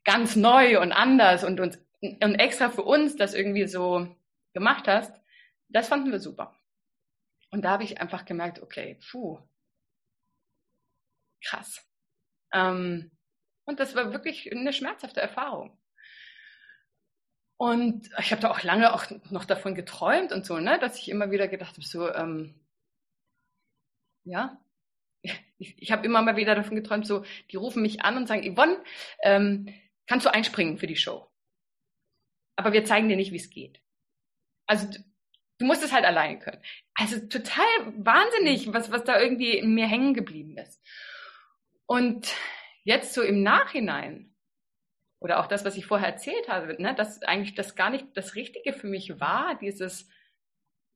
[0.04, 4.08] ganz neu und anders und uns und extra für uns das irgendwie so
[4.54, 5.12] gemacht hast,
[5.68, 6.54] das fanden wir super.
[7.50, 9.40] Und da habe ich einfach gemerkt, okay, puh,
[11.44, 11.84] krass.
[12.52, 13.10] Ähm,
[13.64, 15.76] und das war wirklich eine schmerzhafte Erfahrung.
[17.58, 21.08] Und ich habe da auch lange auch noch davon geträumt und so, ne, dass ich
[21.08, 22.54] immer wieder gedacht habe, so, ähm,
[24.24, 24.60] ja,
[25.22, 28.54] ich, ich habe immer mal wieder davon geträumt, so, die rufen mich an und sagen,
[28.54, 28.82] Yvonne,
[29.22, 29.74] ähm,
[30.06, 31.26] kannst du einspringen für die Show?
[32.56, 33.80] Aber wir zeigen dir nicht, wie es geht.
[34.66, 34.88] Also
[35.58, 36.62] du musst es halt alleine können.
[36.94, 40.80] Also total wahnsinnig, was, was da irgendwie in mir hängen geblieben ist.
[41.86, 42.34] Und
[42.84, 44.34] jetzt so im Nachhinein,
[45.20, 48.34] oder auch das, was ich vorher erzählt habe, ne, dass eigentlich das gar nicht das
[48.34, 50.08] Richtige für mich war, dieses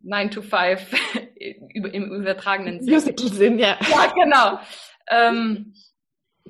[0.01, 0.95] 9 to 5
[1.43, 2.95] im übertragenen Sinn.
[2.95, 3.79] Musical-Sinn, ja.
[3.91, 4.61] Ja, genau.
[5.09, 5.75] Ähm,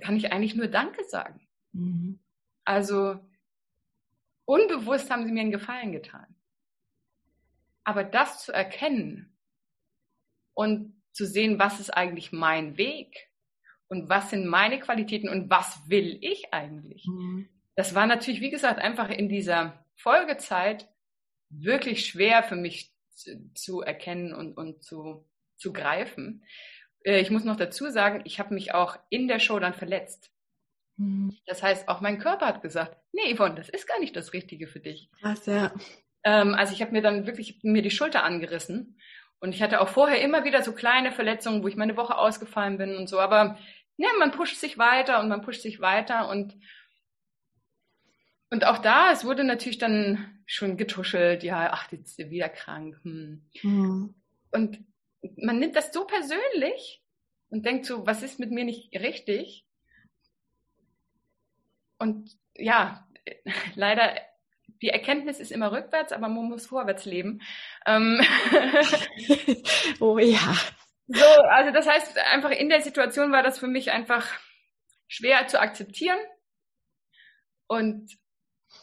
[0.00, 1.40] kann ich eigentlich nur Danke sagen.
[1.72, 2.20] Mhm.
[2.64, 3.18] Also
[4.44, 6.26] unbewusst haben sie mir einen Gefallen getan.
[7.85, 9.37] Aber das zu erkennen
[10.55, 13.28] und zu sehen, was ist eigentlich mein Weg
[13.88, 17.48] und was sind meine Qualitäten und was will ich eigentlich, mhm.
[17.74, 20.88] das war natürlich, wie gesagt, einfach in dieser Folgezeit
[21.50, 26.44] wirklich schwer für mich zu, zu erkennen und, und zu, zu greifen.
[27.05, 30.31] Äh, ich muss noch dazu sagen, ich habe mich auch in der Show dann verletzt.
[30.96, 31.37] Mhm.
[31.46, 34.66] Das heißt, auch mein Körper hat gesagt, nee, Yvonne, das ist gar nicht das Richtige
[34.66, 35.11] für dich.
[35.20, 35.72] Krass, ja.
[36.25, 38.98] Ähm, also ich habe mir dann wirklich mir die Schulter angerissen.
[39.40, 42.79] Und ich hatte auch vorher immer wieder so kleine Verletzungen, wo ich meine Woche ausgefallen
[42.79, 43.18] bin und so.
[43.18, 43.59] Aber
[43.96, 46.55] ne, man pusht sich weiter und man pusht sich weiter und
[48.52, 52.50] und auch da, es wurde natürlich dann schon getuschelt, ja, ach, jetzt ist sie wieder
[52.50, 53.00] krank.
[53.02, 53.48] Hm.
[53.62, 54.14] Mhm.
[54.50, 54.84] Und
[55.38, 57.02] man nimmt das so persönlich
[57.48, 59.64] und denkt so, was ist mit mir nicht richtig?
[61.98, 63.08] Und ja,
[63.74, 64.14] leider
[64.82, 67.40] die Erkenntnis ist immer rückwärts, aber man muss vorwärts leben.
[67.86, 68.20] Ähm
[70.00, 70.54] oh ja.
[71.06, 74.28] So, also das heißt, einfach in der Situation war das für mich einfach
[75.08, 76.18] schwer zu akzeptieren
[77.66, 78.20] und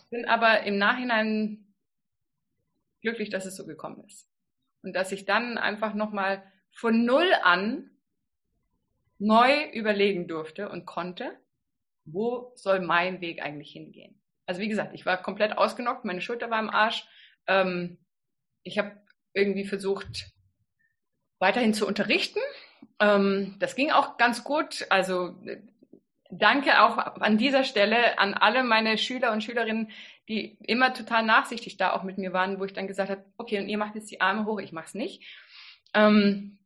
[0.09, 1.73] bin aber im Nachhinein
[3.01, 4.29] glücklich, dass es so gekommen ist.
[4.81, 7.91] Und dass ich dann einfach nochmal von Null an
[9.17, 11.37] neu überlegen durfte und konnte,
[12.05, 14.21] wo soll mein Weg eigentlich hingehen.
[14.45, 17.05] Also wie gesagt, ich war komplett ausgenockt, meine Schulter war im Arsch.
[17.47, 17.97] Ähm,
[18.63, 18.97] ich habe
[19.33, 20.31] irgendwie versucht,
[21.37, 22.39] weiterhin zu unterrichten.
[22.99, 24.87] Ähm, das ging auch ganz gut.
[24.89, 25.35] Also
[26.29, 29.91] danke auch an dieser Stelle an alle meine Schüler und Schülerinnen,
[30.27, 33.59] die immer total nachsichtig da auch mit mir waren, wo ich dann gesagt habe, okay,
[33.59, 35.23] und ihr macht jetzt die Arme hoch, ich mach's nicht.
[35.93, 36.59] Ähm,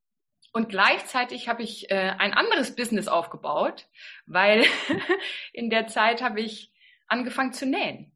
[0.51, 3.87] und gleichzeitig habe ich äh, ein anderes Business aufgebaut,
[4.25, 4.65] weil
[5.53, 6.71] in der Zeit habe ich
[7.07, 8.11] angefangen zu nähen.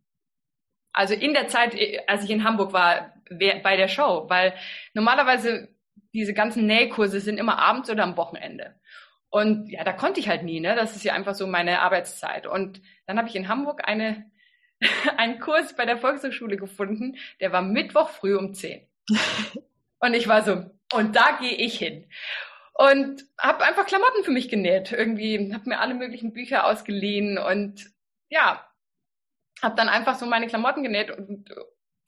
[0.92, 1.76] Also in der Zeit,
[2.08, 4.54] als ich in Hamburg war, bei der Show, weil
[4.94, 5.70] normalerweise
[6.14, 8.76] diese ganzen Nähkurse sind immer abends oder am Wochenende.
[9.30, 10.76] Und ja, da konnte ich halt nie, ne?
[10.76, 12.48] Das ist ja einfach so meine Arbeitszeit.
[12.48, 14.32] Und dann habe ich in Hamburg eine,
[15.18, 18.88] einen Kurs bei der Volkshochschule gefunden, der war Mittwoch früh um 10.
[20.00, 20.64] Und ich war so,
[20.94, 22.08] und da gehe ich hin.
[22.76, 24.92] und habe einfach Klamotten für mich genäht.
[24.92, 27.92] Irgendwie habe mir alle möglichen Bücher ausgeliehen und
[28.30, 28.68] ja,
[29.62, 31.50] habe dann einfach so meine Klamotten genäht und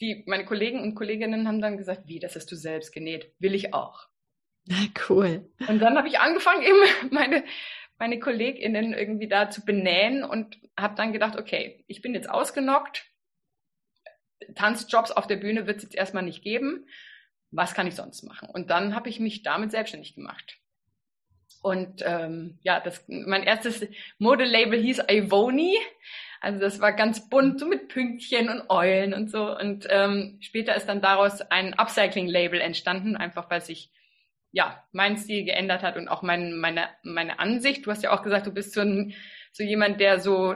[0.01, 3.55] die meine Kollegen und Kolleginnen haben dann gesagt, wie, das hast du selbst genäht, will
[3.55, 4.08] ich auch.
[5.09, 5.49] Cool.
[5.67, 6.77] Und dann habe ich angefangen, eben
[7.11, 7.43] meine
[7.99, 13.05] meine KollegInnen irgendwie da zu benähen und habe dann gedacht, okay, ich bin jetzt ausgenockt,
[14.55, 16.87] Tanzjobs auf der Bühne wird es jetzt erstmal nicht geben.
[17.51, 18.49] Was kann ich sonst machen?
[18.49, 20.57] Und dann habe ich mich damit selbstständig gemacht.
[21.61, 23.85] Und ähm, ja, das, mein erstes
[24.17, 25.77] Modelabel hieß Ivoni.
[26.39, 29.57] Also das war ganz bunt, so mit Pünktchen und Eulen und so.
[29.57, 33.91] Und ähm, später ist dann daraus ein Upcycling-Label entstanden, einfach weil sich
[34.51, 37.85] ja mein Stil geändert hat und auch mein, meine, meine Ansicht.
[37.85, 39.13] Du hast ja auch gesagt, du bist so, ein,
[39.51, 40.55] so jemand, der so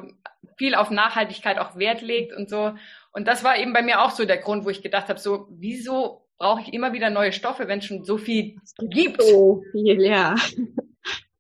[0.58, 2.76] viel auf Nachhaltigkeit auch Wert legt und so.
[3.12, 5.48] Und das war eben bei mir auch so der Grund, wo ich gedacht habe, so
[5.52, 9.22] wieso brauche ich immer wieder neue Stoffe, wenn es schon so viel gibt?
[9.22, 10.36] So viel, ja.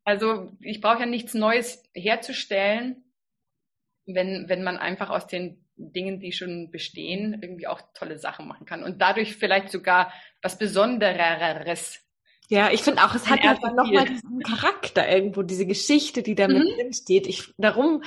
[0.06, 3.04] Also ich brauche ja nichts Neues herzustellen,
[4.06, 8.66] wenn, wenn man einfach aus den Dingen, die schon bestehen, irgendwie auch tolle Sachen machen
[8.66, 10.12] kann und dadurch vielleicht sogar
[10.42, 12.03] was Besondereres.
[12.54, 16.48] Ja, ich finde auch, es hat dann nochmal diesen Charakter irgendwo, diese Geschichte, die da
[16.48, 16.76] mit mhm.
[16.76, 17.26] drin steht.
[17.26, 18.04] Ich, darum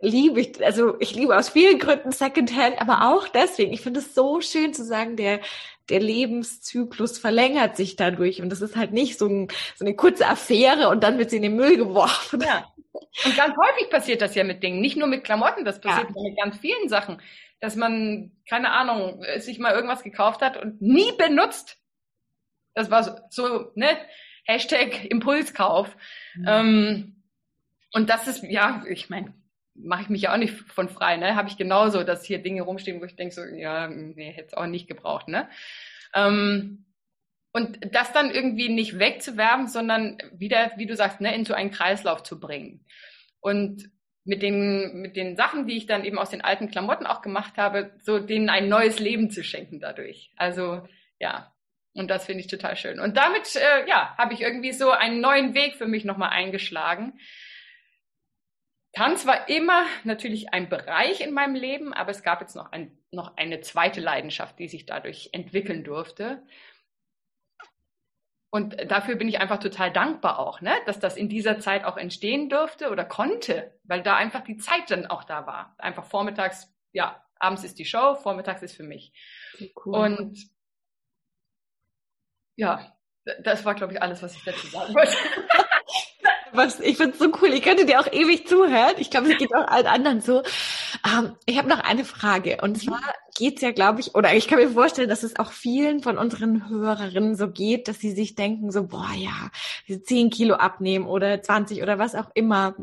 [0.00, 3.72] liebe ich, also ich liebe aus vielen Gründen Secondhand, aber auch deswegen.
[3.72, 5.40] Ich finde es so schön zu sagen, der,
[5.88, 10.26] der Lebenszyklus verlängert sich dadurch und das ist halt nicht so, ein, so eine kurze
[10.26, 12.42] Affäre und dann wird sie in den Müll geworfen.
[12.42, 12.66] Ja.
[12.92, 16.22] Und ganz häufig passiert das ja mit Dingen, nicht nur mit Klamotten, das passiert ja.
[16.22, 17.22] mit ganz vielen Sachen,
[17.60, 21.78] dass man, keine Ahnung, sich mal irgendwas gekauft hat und nie benutzt.
[22.76, 23.88] Das war so, ne,
[24.44, 25.96] Hashtag Impulskauf.
[26.36, 26.44] Mhm.
[26.46, 27.22] Ähm,
[27.92, 29.34] und das ist, ja, ich meine,
[29.74, 31.34] mache ich mich ja auch nicht von frei, ne?
[31.34, 34.54] Habe ich genauso, dass hier Dinge rumstehen, wo ich denke so, ja, nee, hätte es
[34.54, 35.48] auch nicht gebraucht, ne?
[36.14, 36.84] Ähm,
[37.52, 41.70] und das dann irgendwie nicht wegzuwerben, sondern wieder, wie du sagst, ne, in so einen
[41.70, 42.84] Kreislauf zu bringen.
[43.40, 43.90] Und
[44.24, 47.56] mit den, mit den Sachen, die ich dann eben aus den alten Klamotten auch gemacht
[47.56, 50.32] habe, so denen ein neues Leben zu schenken dadurch.
[50.36, 50.86] Also,
[51.18, 51.55] ja.
[51.96, 53.00] Und das finde ich total schön.
[53.00, 57.18] Und damit, äh, ja, habe ich irgendwie so einen neuen Weg für mich nochmal eingeschlagen
[58.96, 62.96] Tanz war immer natürlich ein Bereich in meinem Leben, aber es gab jetzt noch, ein,
[63.10, 66.42] noch eine zweite Leidenschaft, die sich dadurch entwickeln durfte.
[68.48, 70.74] Und dafür bin ich einfach total dankbar auch, ne?
[70.86, 74.90] dass das in dieser Zeit auch entstehen durfte oder konnte, weil da einfach die Zeit
[74.90, 75.74] dann auch da war.
[75.76, 79.12] Einfach vormittags, ja, abends ist die Show, vormittags ist für mich.
[79.84, 79.94] Cool.
[79.94, 80.38] Und
[82.56, 82.92] ja,
[83.42, 85.12] das war, glaube ich, alles, was ich dazu sagen wollte.
[86.52, 87.52] was, ich finde es so cool.
[87.52, 88.94] Ich könnte dir auch ewig zuhören.
[88.98, 90.42] Ich glaube, es geht auch allen anderen so.
[91.04, 92.58] Ähm, ich habe noch eine Frage.
[92.62, 93.00] Und zwar
[93.36, 96.68] geht's ja, glaube ich, oder ich kann mir vorstellen, dass es auch vielen von unseren
[96.68, 99.50] Hörerinnen so geht, dass sie sich denken so, boah, ja,
[99.88, 102.74] diese 10 Kilo abnehmen oder 20 oder was auch immer.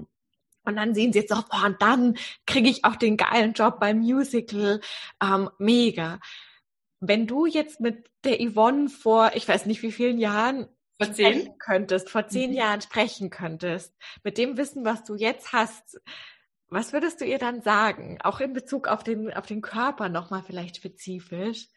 [0.66, 3.80] Und dann sehen sie jetzt auch, boah, und dann kriege ich auch den geilen Job
[3.80, 4.80] beim Musical.
[5.22, 6.20] Ähm, mega.
[7.06, 10.70] Wenn du jetzt mit der Yvonne vor, ich weiß nicht wie vielen Jahren
[11.02, 12.56] vor zehn könntest, vor zehn mhm.
[12.56, 16.00] Jahren sprechen könntest, mit dem Wissen, was du jetzt hast,
[16.68, 18.20] was würdest du ihr dann sagen?
[18.24, 21.68] Auch in Bezug auf den, auf den Körper nochmal vielleicht spezifisch?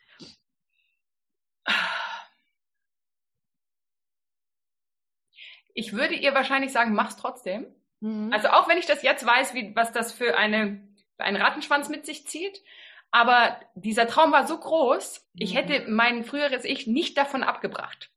[5.75, 7.67] Ich würde ihr wahrscheinlich sagen, mach's trotzdem.
[7.99, 8.33] Mhm.
[8.33, 11.89] Also auch wenn ich das jetzt weiß, wie, was das für eine, für einen Rattenschwanz
[11.89, 12.63] mit sich zieht.
[13.11, 15.57] Aber dieser Traum war so groß, ich mhm.
[15.57, 18.11] hätte mein früheres Ich nicht davon abgebracht.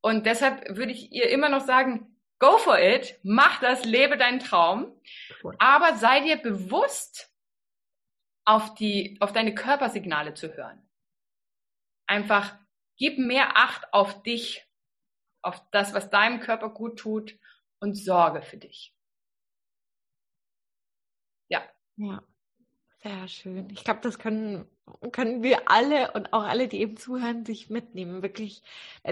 [0.00, 4.40] Und deshalb würde ich ihr immer noch sagen, go for it, mach das, lebe deinen
[4.40, 5.00] Traum.
[5.58, 7.34] Aber sei dir bewusst,
[8.44, 10.86] auf die, auf deine Körpersignale zu hören.
[12.06, 12.58] Einfach
[12.96, 14.66] gib mehr Acht auf dich,
[15.42, 17.38] auf das, was deinem Körper gut tut
[17.80, 18.94] und sorge für dich.
[21.48, 21.66] Ja.
[21.96, 22.22] Ja.
[23.04, 23.68] Sehr schön.
[23.70, 24.64] Ich glaube, das können,
[25.12, 28.22] können wir alle und auch alle, die eben zuhören, sich mitnehmen.
[28.22, 28.62] Wirklich.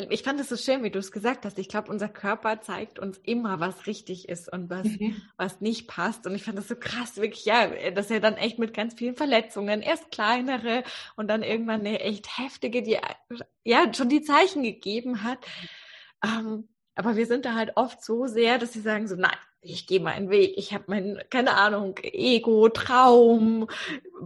[0.08, 1.58] Ich fand es so schön, wie du es gesagt hast.
[1.58, 5.20] Ich glaube, unser Körper zeigt uns immer, was richtig ist und was, mhm.
[5.36, 6.26] was nicht passt.
[6.26, 9.14] Und ich fand das so krass, wirklich, ja, dass er dann echt mit ganz vielen
[9.14, 10.84] Verletzungen, erst kleinere
[11.16, 12.96] und dann irgendwann eine echt heftige, die
[13.62, 15.38] ja schon die Zeichen gegeben hat.
[16.24, 19.86] Ähm, aber wir sind da halt oft so sehr, dass sie sagen so, nein, ich
[19.86, 23.68] gehe meinen Weg, ich habe mein, keine Ahnung, Ego, Traum,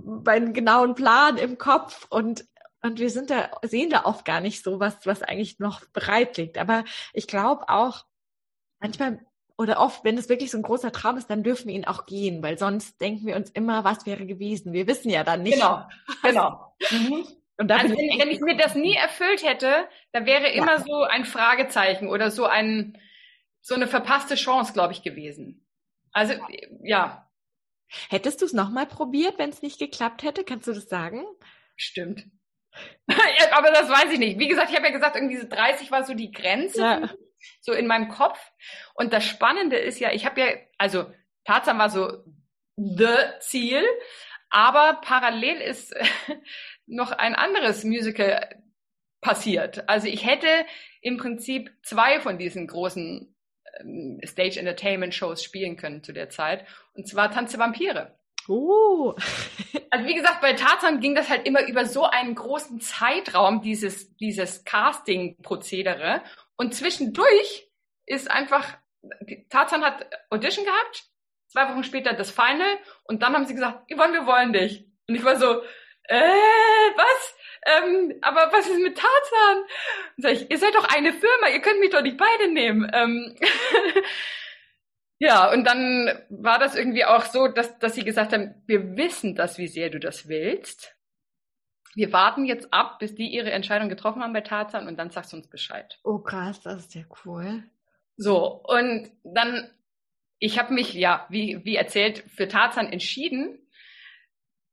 [0.05, 2.47] meinen genauen Plan im Kopf und
[2.83, 6.37] und wir sind da, sehen da oft gar nicht so was, was eigentlich noch bereit
[6.37, 6.57] liegt.
[6.57, 8.05] Aber ich glaube auch,
[8.79, 9.19] manchmal
[9.59, 12.07] oder oft, wenn es wirklich so ein großer Traum ist, dann dürfen wir ihn auch
[12.07, 14.73] gehen, weil sonst denken wir uns immer, was wäre gewesen.
[14.73, 15.55] Wir wissen ja dann nicht.
[15.55, 15.89] Genau,
[16.23, 16.75] genau.
[16.91, 17.27] Mhm.
[17.59, 20.63] Und also wenn, wenn, ich mir das nie erfüllt hätte, da wäre ja.
[20.63, 22.99] immer so ein Fragezeichen oder so ein
[23.67, 25.67] so eine verpasste Chance, glaube ich, gewesen.
[26.13, 26.35] Also
[26.85, 27.29] ja.
[28.09, 30.45] Hättest du es nochmal probiert, wenn es nicht geklappt hätte?
[30.45, 31.25] Kannst du das sagen?
[31.75, 32.27] Stimmt.
[33.53, 34.39] Aber das weiß ich nicht.
[34.39, 37.11] Wie gesagt, ich habe ja gesagt, irgendwie so 30 war so die Grenze, ja.
[37.61, 38.39] so in meinem Kopf.
[38.95, 40.47] Und das Spannende ist ja, ich habe ja,
[40.79, 41.13] also
[41.45, 42.25] Tarzan war so
[42.77, 43.83] the Ziel,
[44.49, 45.93] aber parallel ist
[46.87, 48.63] noch ein anderes Musical
[49.21, 49.89] passiert.
[49.89, 50.47] Also ich hätte
[51.01, 53.36] im Prinzip zwei von diesen großen
[53.81, 56.67] ähm, Stage Entertainment Shows spielen können zu der Zeit.
[56.95, 58.17] Und zwar Tanze Vampire.
[58.49, 59.15] Oh.
[59.91, 64.17] also wie gesagt, bei Tarzan ging das halt immer über so einen großen Zeitraum, dieses,
[64.17, 66.23] dieses Casting-Prozedere.
[66.57, 67.69] Und zwischendurch
[68.07, 68.77] ist einfach,
[69.51, 71.05] Tarzan hat Audition gehabt,
[71.49, 74.85] zwei Wochen später das Final und dann haben sie gesagt, Yvonne, wir wollen dich.
[75.09, 75.63] Und ich war so,
[76.05, 76.21] äh,
[76.97, 77.36] was?
[77.67, 79.63] Ähm, aber was ist mit Tarzan?
[80.17, 82.89] Und sag ich, ihr seid doch eine Firma, ihr könnt mich doch nicht beide nehmen.
[82.93, 83.37] Ähm,
[85.19, 89.35] ja, und dann war das irgendwie auch so, dass, dass sie gesagt haben, wir wissen
[89.35, 90.97] das, wie sehr du das willst.
[91.97, 95.33] Wir warten jetzt ab, bis die ihre Entscheidung getroffen haben bei Tarzan und dann sagst
[95.33, 95.99] du uns Bescheid.
[96.05, 97.65] Oh krass, das ist ja cool.
[98.17, 99.71] So, und dann,
[100.39, 103.59] ich habe mich, ja, wie, wie erzählt, für Tarzan entschieden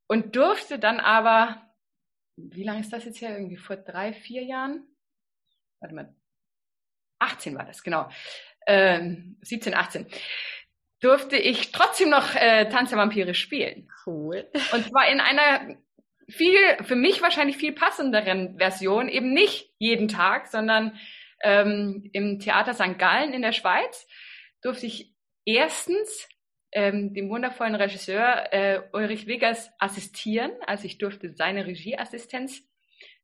[0.07, 1.61] und durfte dann aber,
[2.35, 3.31] wie lange ist das jetzt her?
[3.37, 4.87] Irgendwie vor drei, vier Jahren?
[5.79, 6.15] Warte mal,
[7.19, 8.09] 18 war das, genau.
[8.67, 10.07] 17, ähm, 18,
[11.01, 13.89] durfte ich trotzdem noch äh, Tanz der Vampire spielen.
[14.05, 14.49] Cool.
[14.71, 15.77] Und zwar in einer
[16.29, 20.97] viel, für mich wahrscheinlich viel passenderen Version, eben nicht jeden Tag, sondern
[21.43, 22.97] ähm, im Theater St.
[22.97, 24.07] Gallen in der Schweiz
[24.61, 25.13] durfte ich
[25.45, 26.29] erstens
[26.73, 30.51] ähm, dem wundervollen Regisseur äh, Ulrich Wiggers assistieren.
[30.65, 32.61] Also ich durfte seine Regieassistenz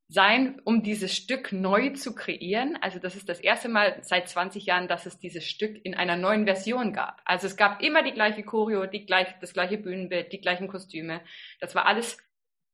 [0.07, 2.77] sein, um dieses Stück neu zu kreieren.
[2.81, 6.15] Also das ist das erste Mal seit 20 Jahren, dass es dieses Stück in einer
[6.15, 7.21] neuen Version gab.
[7.25, 11.21] Also es gab immer die gleiche Choreo, die gleich, das gleiche Bühnenbild, die gleichen Kostüme.
[11.59, 12.17] Das war alles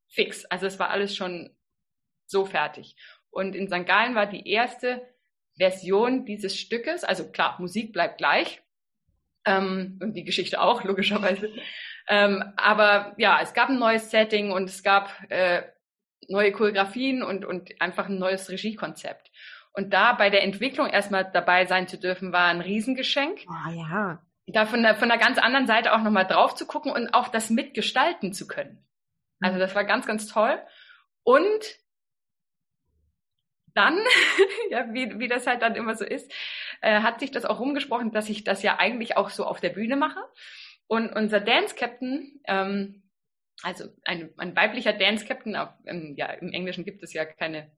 [0.08, 0.46] fix.
[0.46, 1.50] Also es war alles schon
[2.26, 2.96] so fertig.
[3.32, 3.86] Und in St.
[3.86, 5.06] Gallen war die erste
[5.58, 8.62] Version dieses Stückes, also klar, Musik bleibt gleich
[9.46, 11.52] ähm, und die Geschichte auch, logischerweise.
[12.08, 15.64] ähm, aber ja, es gab ein neues Setting und es gab äh,
[16.28, 19.32] neue Choreografien und, und einfach ein neues Regiekonzept.
[19.74, 23.42] Und da bei der Entwicklung erstmal dabei sein zu dürfen, war ein Riesengeschenk.
[23.48, 24.22] Ah, oh, ja.
[24.48, 27.28] Da von der, von der ganz anderen Seite auch nochmal drauf zu gucken und auch
[27.30, 28.86] das mitgestalten zu können.
[29.42, 30.58] Also das war ganz, ganz toll.
[31.24, 31.66] Und
[33.76, 33.98] dann,
[34.72, 36.32] ja, wie, wie das halt dann immer so ist,
[36.82, 39.70] äh, hat sich das auch rumgesprochen, dass ich das ja eigentlich auch so auf der
[39.70, 40.20] Bühne mache.
[40.88, 43.04] Und unser Dance Captain, ähm,
[43.64, 47.72] also ein, ein weiblicher Dance Captain, auf, ähm, ja, im Englischen gibt es ja keine,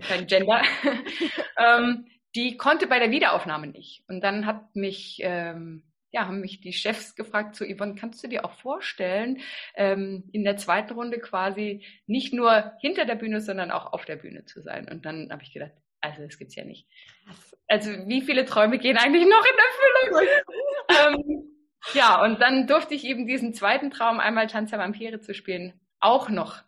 [0.00, 0.62] kein Gender,
[1.58, 4.04] ähm, die konnte bei der Wiederaufnahme nicht.
[4.08, 8.28] Und dann hat mich, ähm, ja, haben mich die Chefs gefragt zu Yvonne, kannst du
[8.28, 9.40] dir auch vorstellen,
[9.74, 14.16] ähm, in der zweiten Runde quasi nicht nur hinter der Bühne, sondern auch auf der
[14.16, 14.88] Bühne zu sein?
[14.88, 16.86] Und dann habe ich gedacht, also das gibt's ja nicht.
[17.66, 20.28] Also wie viele Träume gehen eigentlich noch in Erfüllung?
[21.28, 21.52] ähm,
[21.94, 25.80] ja, und dann durfte ich eben diesen zweiten Traum, einmal Tanz der Vampire zu spielen,
[25.98, 26.62] auch noch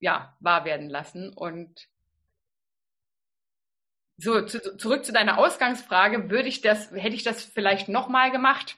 [0.00, 1.32] ja, wahr werden lassen.
[1.32, 1.88] Und
[4.16, 8.76] so, zu, zurück zu deiner Ausgangsfrage, würde ich das, hätte ich das vielleicht nochmal gemacht?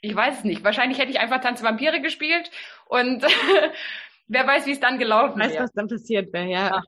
[0.00, 0.62] Ich weiß es nicht.
[0.64, 2.50] Wahrscheinlich hätte ich einfach Tanz Vampire gespielt
[2.86, 3.22] und
[4.28, 5.50] wer weiß, wie es dann gelaufen wäre.
[5.50, 6.68] Weißt, was dann passiert wäre, ja.
[6.68, 6.82] ja.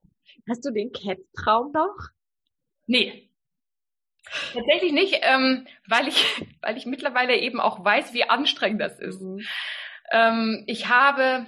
[0.48, 1.96] Hast du den Cat-Traum noch?
[2.86, 3.28] Nee,
[4.52, 6.16] Tatsächlich nicht, ähm, weil ich,
[6.60, 9.20] weil ich mittlerweile eben auch weiß, wie anstrengend das ist.
[9.20, 9.40] Mhm.
[10.10, 11.46] Ähm, ich habe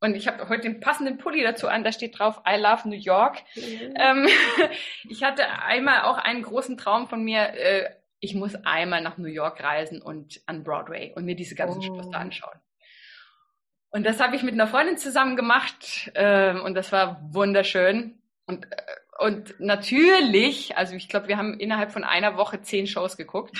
[0.00, 2.96] und ich habe heute den passenden Pulli dazu an, da steht drauf I love New
[2.96, 3.42] York.
[3.54, 3.94] Mhm.
[3.96, 4.28] Ähm,
[5.08, 9.28] ich hatte einmal auch einen großen Traum von mir, äh, ich muss einmal nach New
[9.28, 11.82] York reisen und an Broadway und mir diese ganzen oh.
[11.82, 12.58] Shows anschauen.
[13.90, 18.22] Und das habe ich mit einer Freundin zusammen gemacht äh, und das war wunderschön.
[18.46, 18.76] Und äh,
[19.20, 23.54] und natürlich, also ich glaube, wir haben innerhalb von einer Woche zehn Shows geguckt.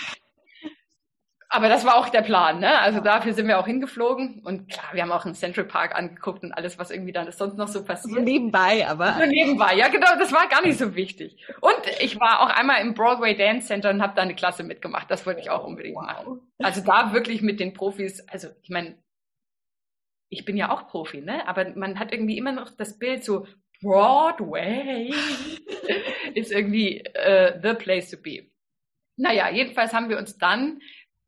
[1.52, 2.78] Aber das war auch der Plan, ne?
[2.78, 4.40] Also dafür sind wir auch hingeflogen.
[4.44, 7.56] Und klar, wir haben auch einen Central Park angeguckt und alles, was irgendwie dann sonst
[7.56, 8.14] noch so passiert.
[8.14, 9.14] So nebenbei, aber.
[9.18, 11.44] So nebenbei, ja genau, das war gar nicht so wichtig.
[11.60, 15.10] Und ich war auch einmal im Broadway Dance Center und habe da eine Klasse mitgemacht.
[15.10, 16.06] Das wollte ich auch unbedingt wow.
[16.06, 16.40] machen.
[16.60, 18.96] Also da wirklich mit den Profis, also ich meine,
[20.28, 21.48] ich bin ja auch Profi, ne?
[21.48, 23.48] Aber man hat irgendwie immer noch das Bild so,
[23.82, 25.12] Broadway
[26.34, 28.50] ist irgendwie uh, the place to be.
[29.16, 30.80] Naja, jedenfalls haben wir uns dann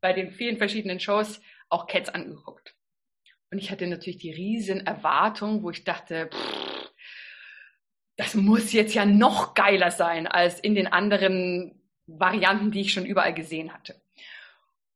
[0.03, 1.39] bei den vielen verschiedenen Shows
[1.69, 2.75] auch Cats angeguckt.
[3.49, 6.91] Und ich hatte natürlich die riesen Erwartung, wo ich dachte, pff,
[8.17, 13.05] das muss jetzt ja noch geiler sein als in den anderen Varianten, die ich schon
[13.05, 13.95] überall gesehen hatte.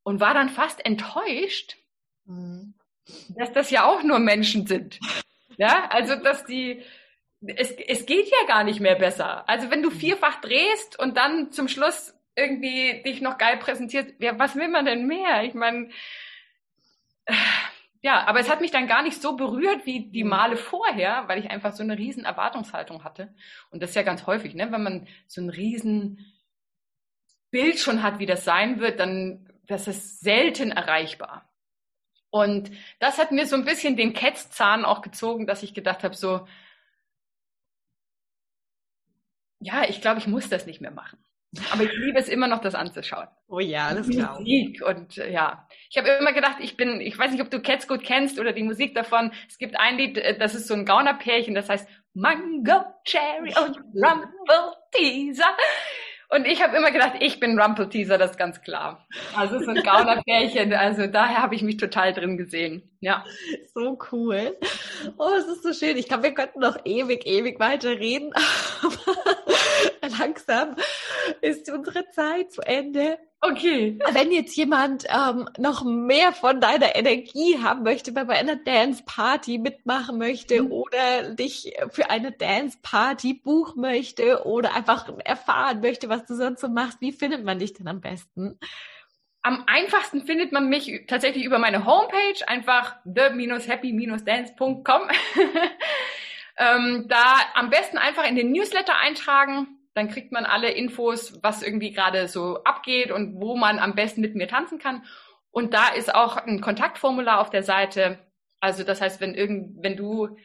[0.04, 1.78] Und war dann fast enttäuscht,
[2.26, 2.74] mhm.
[3.30, 5.00] dass das ja auch nur Menschen sind.
[5.58, 6.84] Ja, also dass die,
[7.46, 9.48] es, es geht ja gar nicht mehr besser.
[9.48, 9.96] Also wenn du mhm.
[9.96, 14.86] vierfach drehst und dann zum Schluss irgendwie dich noch geil präsentierst, ja, was will man
[14.86, 15.44] denn mehr?
[15.44, 15.90] Ich meine,
[18.02, 20.30] ja, aber es hat mich dann gar nicht so berührt wie die mhm.
[20.30, 23.34] Male vorher, weil ich einfach so eine riesen Erwartungshaltung hatte.
[23.72, 24.72] Und das ist ja ganz häufig, ne?
[24.72, 26.34] wenn man so ein riesen
[27.52, 31.50] Bild schon hat, wie das sein wird, dann das ist selten erreichbar.
[32.30, 36.16] Und das hat mir so ein bisschen den Ketzzahn auch gezogen, dass ich gedacht habe,
[36.16, 36.48] so,
[39.60, 41.18] ja, ich glaube, ich muss das nicht mehr machen.
[41.72, 43.28] Aber ich liebe es immer noch, das anzuschauen.
[43.48, 44.40] Oh ja, das klar.
[44.40, 45.68] Musik und äh, ja.
[45.90, 48.54] Ich habe immer gedacht, ich bin, ich weiß nicht, ob du Cats gut kennst oder
[48.54, 49.32] die Musik davon.
[49.48, 53.78] Es gibt ein Lied, äh, das ist so ein Gaunerpärchen, das heißt Mango, Cherry und
[53.94, 55.56] Rumble Teaser.
[56.30, 59.08] Und ich habe immer gedacht, ich bin Rumple Teaser, das ist ganz klar.
[59.34, 62.84] Also so ein Gaunerpärchen, also daher habe ich mich total drin gesehen.
[63.00, 63.24] Ja.
[63.74, 64.58] So cool.
[65.18, 65.96] Oh, es ist so schön.
[65.96, 68.34] Ich glaube, wir könnten noch ewig, ewig weiter reden.
[70.20, 70.76] langsam
[71.42, 73.20] ist unsere Zeit zu Ende.
[73.40, 74.00] Okay.
[74.12, 79.60] Wenn jetzt jemand ähm, noch mehr von deiner Energie haben möchte, bei einer Dance Party
[79.60, 80.72] mitmachen möchte mhm.
[80.72, 86.62] oder dich für eine Dance Party buchen möchte oder einfach erfahren möchte, was du sonst
[86.62, 88.58] so machst, wie findet man dich denn am besten?
[89.44, 95.02] Am einfachsten findet man mich tatsächlich über meine Homepage, einfach the-happy-dance.com.
[96.58, 101.64] ähm, da am besten einfach in den Newsletter eintragen dann kriegt man alle Infos, was
[101.64, 105.04] irgendwie gerade so abgeht und wo man am besten mit mir tanzen kann.
[105.50, 108.20] Und da ist auch ein Kontaktformular auf der Seite.
[108.60, 110.38] Also das heißt, wenn irgend, wenn du,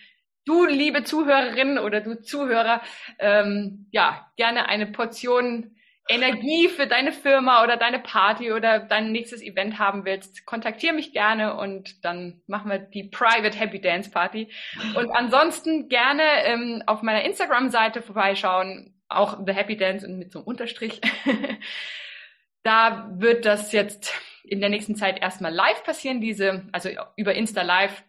[0.46, 2.80] du liebe Zuhörerin oder du Zuhörer,
[3.18, 5.76] ähm, ja gerne eine Portion
[6.09, 11.12] Energie für deine Firma oder deine Party oder dein nächstes Event haben willst, kontaktiere mich
[11.12, 14.50] gerne und dann machen wir die Private Happy Dance Party.
[14.96, 20.40] Und ansonsten gerne ähm, auf meiner Instagram-Seite vorbeischauen auch The Happy Dance und mit so
[20.40, 21.00] einem Unterstrich.
[22.62, 24.12] da wird das jetzt
[24.44, 28.03] in der nächsten Zeit erstmal live passieren, diese, also über Insta Live,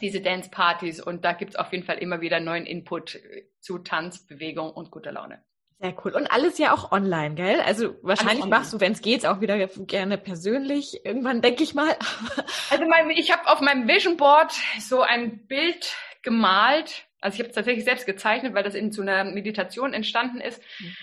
[0.00, 3.18] diese Dance-Partys und da gibt's auf jeden Fall immer wieder neuen Input
[3.60, 5.42] zu Tanz, Bewegung und guter Laune.
[5.80, 6.12] Sehr cool.
[6.12, 7.60] Und alles ja auch online, gell?
[7.60, 11.04] Also wahrscheinlich machst du, wenn es geht, auch wieder gerne persönlich.
[11.04, 11.96] Irgendwann denke ich mal.
[12.70, 17.48] also mein, ich habe auf meinem Vision Board so ein Bild gemalt also ich habe
[17.48, 20.96] es tatsächlich selbst gezeichnet, weil das in so einer Meditation entstanden ist, mhm.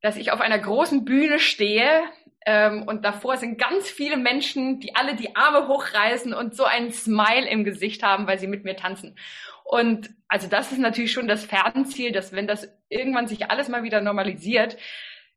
[0.00, 2.02] dass ich auf einer großen Bühne stehe
[2.44, 6.90] ähm, und davor sind ganz viele Menschen, die alle die Arme hochreißen und so einen
[6.90, 9.16] Smile im Gesicht haben, weil sie mit mir tanzen.
[9.64, 13.82] Und also das ist natürlich schon das Fernziel, dass wenn das irgendwann sich alles mal
[13.82, 14.76] wieder normalisiert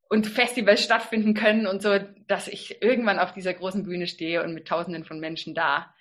[0.09, 1.97] und Festivals stattfinden können und so,
[2.27, 5.93] dass ich irgendwann auf dieser großen Bühne stehe und mit Tausenden von Menschen da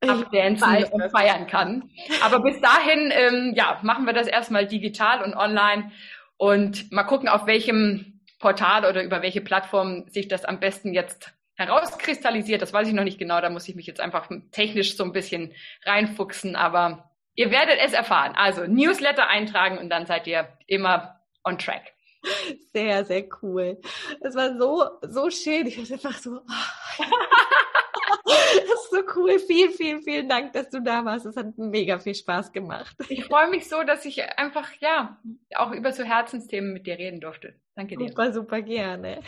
[0.00, 1.90] abdancen und feiern kann.
[2.22, 5.92] Aber bis dahin, ähm, ja, machen wir das erstmal digital und online
[6.36, 11.32] und mal gucken, auf welchem Portal oder über welche Plattform sich das am besten jetzt
[11.54, 12.60] herauskristallisiert.
[12.60, 13.40] Das weiß ich noch nicht genau.
[13.40, 15.52] Da muss ich mich jetzt einfach technisch so ein bisschen
[15.84, 16.56] reinfuchsen.
[16.56, 18.34] Aber ihr werdet es erfahren.
[18.36, 21.92] Also Newsletter eintragen und dann seid ihr immer on track.
[22.72, 23.80] Sehr, sehr cool.
[24.20, 25.66] Es war so, so schön.
[25.66, 26.40] Ich war einfach so.
[28.24, 29.38] Das ist so cool.
[29.38, 31.26] Vielen, vielen, vielen Dank, dass du da warst.
[31.26, 32.96] Es hat mega viel Spaß gemacht.
[33.08, 35.18] Ich freue mich so, dass ich einfach, ja,
[35.56, 37.54] auch über so Herzensthemen mit dir reden durfte.
[37.74, 38.08] Danke dir.
[38.08, 39.20] Super, super gerne.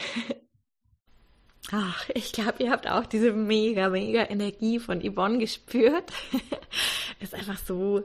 [1.72, 6.12] Ach, ich glaube, ihr habt auch diese mega, mega Energie von Yvonne gespürt.
[7.20, 8.04] ist einfach so,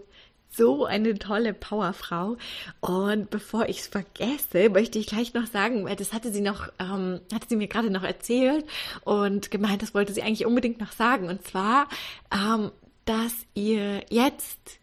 [0.49, 2.37] so eine tolle Powerfrau.
[2.79, 6.69] Und bevor ich es vergesse, möchte ich gleich noch sagen, weil das hatte sie noch,
[6.79, 8.65] ähm, hatte sie mir gerade noch erzählt
[9.03, 11.29] und gemeint, das wollte sie eigentlich unbedingt noch sagen.
[11.29, 11.87] Und zwar,
[12.33, 12.71] ähm,
[13.05, 14.79] dass ihr jetzt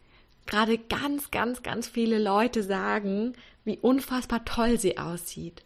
[0.47, 5.62] gerade ganz, ganz, ganz viele Leute sagen, wie unfassbar toll sie aussieht.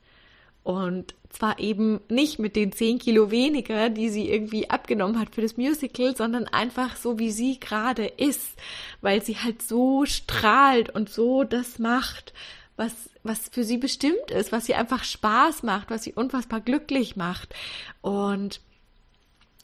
[0.63, 5.43] Und zwar eben nicht mit den zehn Kilo weniger, die sie irgendwie abgenommen hat für
[5.43, 8.57] das Musical, sondern einfach so, wie sie gerade ist,
[9.01, 12.33] weil sie halt so strahlt und so das macht,
[12.77, 17.17] was, was für sie bestimmt ist, was sie einfach Spaß macht, was sie unfassbar glücklich
[17.17, 17.55] macht.
[18.01, 18.61] Und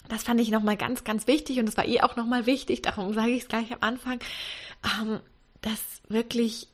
[0.09, 3.13] das fand ich nochmal ganz, ganz wichtig und das war ihr auch nochmal wichtig, darum
[3.13, 4.21] sage ich es gleich am Anfang,
[5.01, 5.21] ähm,
[5.61, 6.69] dass wirklich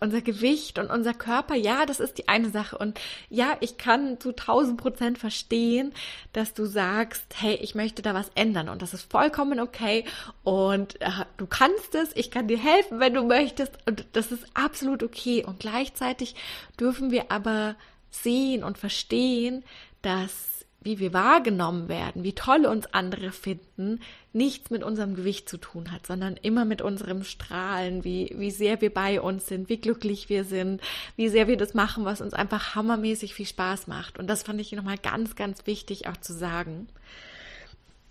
[0.00, 2.76] unser Gewicht und unser Körper, ja, das ist die eine Sache.
[2.76, 5.92] Und ja, ich kann zu 1000 Prozent verstehen,
[6.32, 10.04] dass du sagst, hey, ich möchte da was ändern und das ist vollkommen okay
[10.44, 14.44] und äh, du kannst es, ich kann dir helfen, wenn du möchtest und das ist
[14.54, 15.44] absolut okay.
[15.44, 16.34] Und gleichzeitig
[16.78, 17.76] dürfen wir aber
[18.10, 19.64] sehen und verstehen,
[20.02, 20.55] dass
[20.86, 24.00] wie wir wahrgenommen werden, wie toll uns andere finden,
[24.32, 28.80] nichts mit unserem Gewicht zu tun hat, sondern immer mit unserem Strahlen, wie, wie sehr
[28.80, 30.80] wir bei uns sind, wie glücklich wir sind,
[31.16, 34.18] wie sehr wir das machen, was uns einfach hammermäßig viel Spaß macht.
[34.18, 36.86] Und das fand ich nochmal ganz, ganz wichtig auch zu sagen.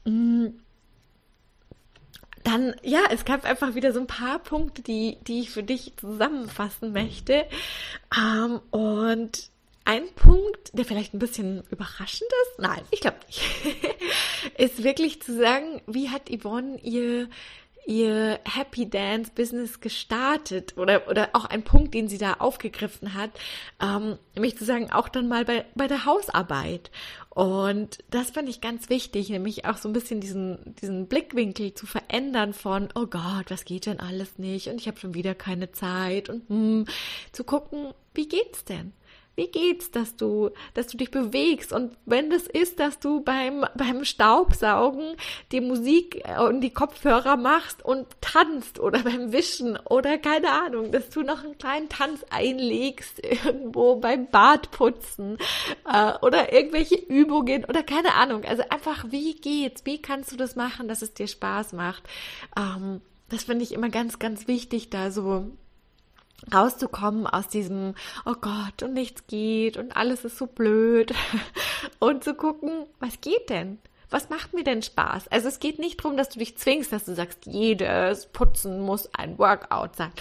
[0.03, 0.47] Mm.
[2.43, 5.93] Dann, ja, es gab einfach wieder so ein paar Punkte, die, die ich für dich
[5.97, 7.45] zusammenfassen möchte.
[8.15, 9.49] Ähm, und
[9.85, 13.41] ein Punkt, der vielleicht ein bisschen überraschend ist, nein, ich glaube nicht,
[14.57, 17.29] ist wirklich zu sagen, wie hat Yvonne ihr
[17.85, 20.75] ihr Happy Dance Business gestartet?
[20.77, 23.29] Oder oder auch ein Punkt, den sie da aufgegriffen hat,
[23.79, 26.91] ähm, nämlich zu sagen, auch dann mal bei bei der Hausarbeit.
[27.29, 31.85] Und das fand ich ganz wichtig, nämlich auch so ein bisschen diesen diesen Blickwinkel zu
[31.85, 34.67] verändern von oh Gott, was geht denn alles nicht?
[34.67, 36.29] Und ich habe schon wieder keine Zeit.
[36.29, 36.85] Und hm,
[37.31, 38.93] zu gucken, wie geht's denn?
[39.35, 41.73] Wie geht's, dass du, dass du dich bewegst?
[41.73, 45.15] Und wenn das ist, dass du beim, beim Staubsaugen
[45.51, 51.09] die Musik und die Kopfhörer machst und tanzt oder beim Wischen oder keine Ahnung, dass
[51.09, 55.37] du noch einen kleinen Tanz einlegst irgendwo beim Badputzen
[55.91, 58.45] äh, oder irgendwelche Übungen oder keine Ahnung.
[58.45, 59.85] Also einfach, wie geht's?
[59.85, 62.03] Wie kannst du das machen, dass es dir Spaß macht?
[62.57, 65.51] Ähm, das finde ich immer ganz, ganz wichtig, da so
[66.53, 71.13] rauszukommen aus diesem, oh Gott, und nichts geht und alles ist so blöd
[71.99, 73.79] und zu gucken, was geht denn?
[74.09, 75.27] Was macht mir denn Spaß?
[75.29, 79.13] Also es geht nicht darum, dass du dich zwingst, dass du sagst, jedes Putzen muss
[79.13, 80.11] ein Workout sein.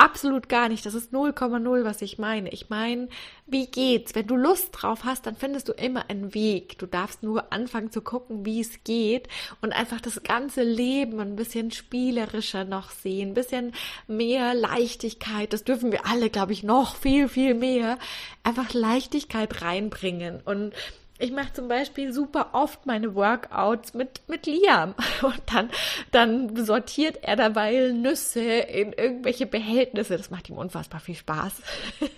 [0.00, 0.86] Absolut gar nicht.
[0.86, 2.48] Das ist 0,0, was ich meine.
[2.54, 3.10] Ich meine,
[3.46, 4.14] wie geht's?
[4.14, 6.78] Wenn du Lust drauf hast, dann findest du immer einen Weg.
[6.78, 9.28] Du darfst nur anfangen zu gucken, wie es geht
[9.60, 13.74] und einfach das ganze Leben ein bisschen spielerischer noch sehen, ein bisschen
[14.06, 15.52] mehr Leichtigkeit.
[15.52, 17.98] Das dürfen wir alle, glaube ich, noch viel, viel mehr.
[18.42, 20.72] Einfach Leichtigkeit reinbringen und
[21.20, 24.94] ich mache zum Beispiel super oft meine Workouts mit, mit Liam.
[25.22, 25.70] Und dann,
[26.10, 30.16] dann sortiert er dabei Nüsse in irgendwelche Behältnisse.
[30.16, 31.62] Das macht ihm unfassbar viel Spaß.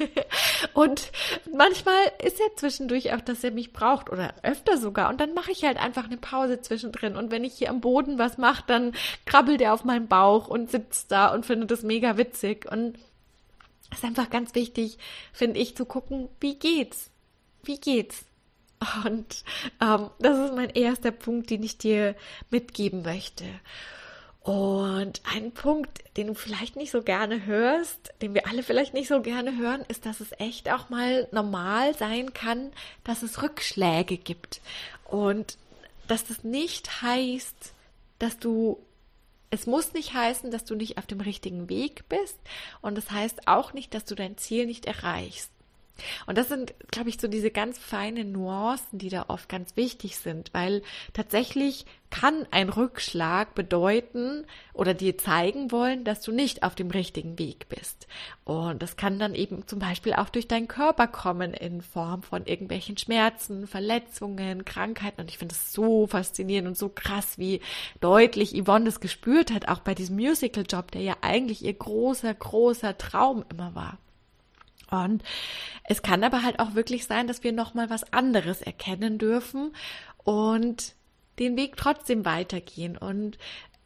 [0.74, 1.10] Und
[1.52, 5.10] manchmal ist er zwischendurch auch, dass er mich braucht oder öfter sogar.
[5.10, 7.16] Und dann mache ich halt einfach eine Pause zwischendrin.
[7.16, 8.92] Und wenn ich hier am Boden was mache, dann
[9.26, 12.70] krabbelt er auf meinen Bauch und sitzt da und findet das mega witzig.
[12.70, 12.98] Und
[13.90, 14.98] es ist einfach ganz wichtig,
[15.32, 17.10] finde ich, zu gucken, wie geht's?
[17.64, 18.24] Wie geht's?
[19.04, 19.44] Und
[19.80, 22.14] ähm, das ist mein erster Punkt, den ich dir
[22.50, 23.44] mitgeben möchte.
[24.42, 29.06] Und ein Punkt, den du vielleicht nicht so gerne hörst, den wir alle vielleicht nicht
[29.06, 32.72] so gerne hören, ist, dass es echt auch mal normal sein kann,
[33.04, 34.60] dass es Rückschläge gibt.
[35.04, 35.58] Und
[36.08, 37.72] dass das nicht heißt,
[38.18, 38.80] dass du,
[39.50, 42.38] es muss nicht heißen, dass du nicht auf dem richtigen Weg bist.
[42.80, 45.51] Und das heißt auch nicht, dass du dein Ziel nicht erreichst.
[46.26, 50.16] Und das sind, glaube ich, so diese ganz feinen Nuancen, die da oft ganz wichtig
[50.16, 50.82] sind, weil
[51.12, 57.38] tatsächlich kann ein Rückschlag bedeuten oder dir zeigen wollen, dass du nicht auf dem richtigen
[57.38, 58.06] Weg bist.
[58.44, 62.44] Und das kann dann eben zum Beispiel auch durch deinen Körper kommen in Form von
[62.44, 65.22] irgendwelchen Schmerzen, Verletzungen, Krankheiten.
[65.22, 67.60] Und ich finde es so faszinierend und so krass, wie
[68.00, 72.98] deutlich Yvonne das gespürt hat, auch bei diesem Musical-Job, der ja eigentlich ihr großer, großer
[72.98, 73.98] Traum immer war.
[74.92, 75.22] Und
[75.84, 79.74] es kann aber halt auch wirklich sein, dass wir nochmal was anderes erkennen dürfen
[80.22, 80.94] und
[81.38, 82.96] den Weg trotzdem weitergehen.
[82.96, 83.38] Und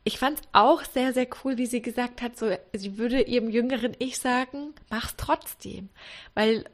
[0.04, 3.50] ich fand es auch sehr, sehr cool, wie sie gesagt hat, so, sie würde ihrem
[3.50, 5.88] jüngeren Ich sagen, mach's trotzdem.
[6.34, 6.64] Weil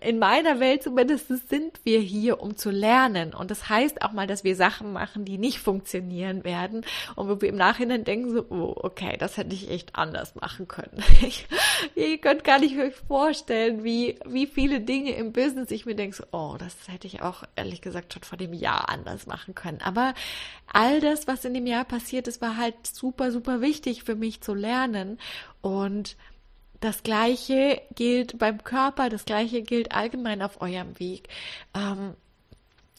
[0.00, 3.34] in meiner Welt zumindest sind wir hier, um zu lernen.
[3.34, 6.84] Und das heißt auch mal, dass wir Sachen machen, die nicht funktionieren werden.
[7.14, 10.68] Und wo wir im Nachhinein denken so, oh, okay, das hätte ich echt anders machen
[10.68, 11.02] können.
[11.26, 11.46] Ich,
[11.94, 16.14] ihr könnt gar nicht euch vorstellen, wie, wie viele Dinge im Business ich mir denke
[16.14, 19.80] so, oh, das hätte ich auch ehrlich gesagt schon vor dem Jahr anders machen können.
[19.82, 20.14] Aber
[20.72, 24.40] all das, was in dem Jahr passiert ist, war halt super, super wichtig für mich
[24.40, 25.18] zu lernen.
[25.62, 26.16] Und
[26.80, 31.28] das Gleiche gilt beim Körper, das Gleiche gilt allgemein auf eurem Weg.
[31.74, 32.14] Ähm,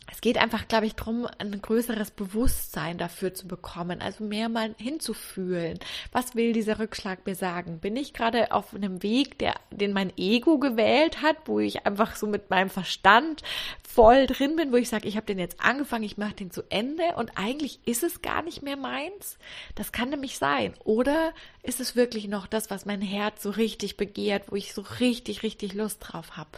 [0.09, 4.73] es geht einfach, glaube ich, darum, ein größeres Bewusstsein dafür zu bekommen, also mehr mal
[4.77, 5.79] hinzufühlen.
[6.13, 7.79] Was will dieser Rückschlag mir sagen?
[7.79, 12.15] Bin ich gerade auf einem Weg, der, den mein Ego gewählt hat, wo ich einfach
[12.15, 13.43] so mit meinem Verstand
[13.87, 16.63] voll drin bin, wo ich sage, ich habe den jetzt angefangen, ich mache den zu
[16.69, 19.37] Ende und eigentlich ist es gar nicht mehr meins?
[19.75, 20.73] Das kann nämlich sein.
[20.85, 21.33] Oder
[21.63, 25.43] ist es wirklich noch das, was mein Herz so richtig begehrt, wo ich so richtig,
[25.43, 26.51] richtig Lust drauf habe?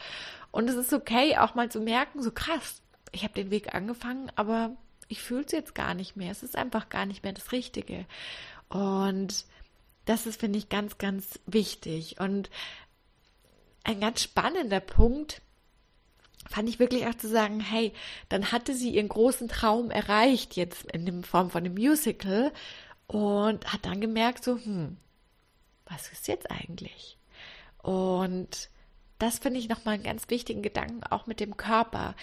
[0.52, 2.82] Und es ist okay, auch mal zu merken, so krass,
[3.12, 4.76] ich habe den Weg angefangen, aber
[5.08, 6.32] ich fühle es jetzt gar nicht mehr.
[6.32, 8.06] Es ist einfach gar nicht mehr das Richtige.
[8.70, 9.46] Und
[10.06, 12.20] das ist, finde ich, ganz, ganz wichtig.
[12.20, 12.50] Und
[13.84, 15.42] ein ganz spannender Punkt
[16.48, 17.94] fand ich wirklich auch zu sagen, hey,
[18.30, 22.52] dann hatte sie ihren großen Traum erreicht, jetzt in der Form von einem Musical,
[23.08, 24.98] und hat dann gemerkt, so, hm,
[25.86, 27.18] was ist jetzt eigentlich?
[27.82, 28.70] Und
[29.18, 32.16] das finde ich nochmal einen ganz wichtigen Gedanken, auch mit dem Körper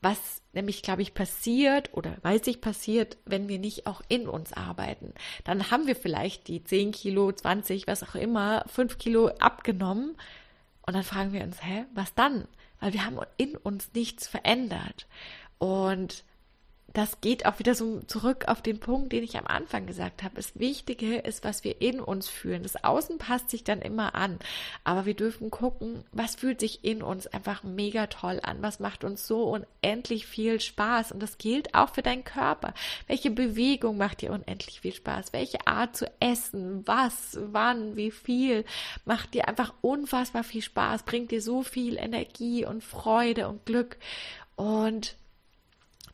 [0.00, 4.52] was nämlich, glaube ich, passiert oder weiß ich passiert, wenn wir nicht auch in uns
[4.52, 5.12] arbeiten.
[5.44, 10.16] Dann haben wir vielleicht die 10 Kilo, 20, was auch immer, 5 Kilo abgenommen
[10.82, 12.46] und dann fragen wir uns, hä, was dann?
[12.80, 15.06] Weil wir haben in uns nichts verändert.
[15.58, 16.24] Und
[16.94, 20.36] das geht auch wieder so zurück auf den Punkt, den ich am Anfang gesagt habe.
[20.36, 22.62] Das Wichtige ist, was wir in uns fühlen.
[22.62, 24.38] Das Außen passt sich dann immer an.
[24.84, 28.62] Aber wir dürfen gucken, was fühlt sich in uns einfach mega toll an?
[28.62, 31.12] Was macht uns so unendlich viel Spaß?
[31.12, 32.72] Und das gilt auch für deinen Körper.
[33.06, 35.34] Welche Bewegung macht dir unendlich viel Spaß?
[35.34, 36.86] Welche Art zu essen?
[36.86, 37.38] Was?
[37.38, 37.96] Wann?
[37.96, 38.64] Wie viel?
[39.04, 41.02] Macht dir einfach unfassbar viel Spaß?
[41.02, 43.98] Bringt dir so viel Energie und Freude und Glück?
[44.56, 45.17] Und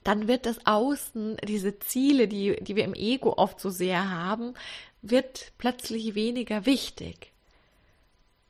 [0.04, 4.54] dann wird das Außen, diese Ziele, die, die wir im Ego oft so sehr haben,
[5.02, 7.32] wird plötzlich weniger wichtig.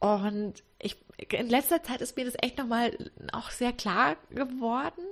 [0.01, 0.97] Und ich,
[1.31, 5.05] in letzter Zeit ist mir das echt nochmal auch sehr klar geworden.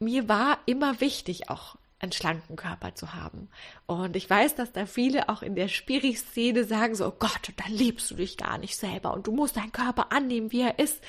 [0.00, 3.48] Mir war immer wichtig, auch einen schlanken Körper zu haben.
[3.86, 7.64] Und ich weiß, dass da viele auch in der Spiri-Szene sagen so, oh Gott, da
[7.68, 11.02] liebst du dich gar nicht selber und du musst deinen Körper annehmen, wie er ist.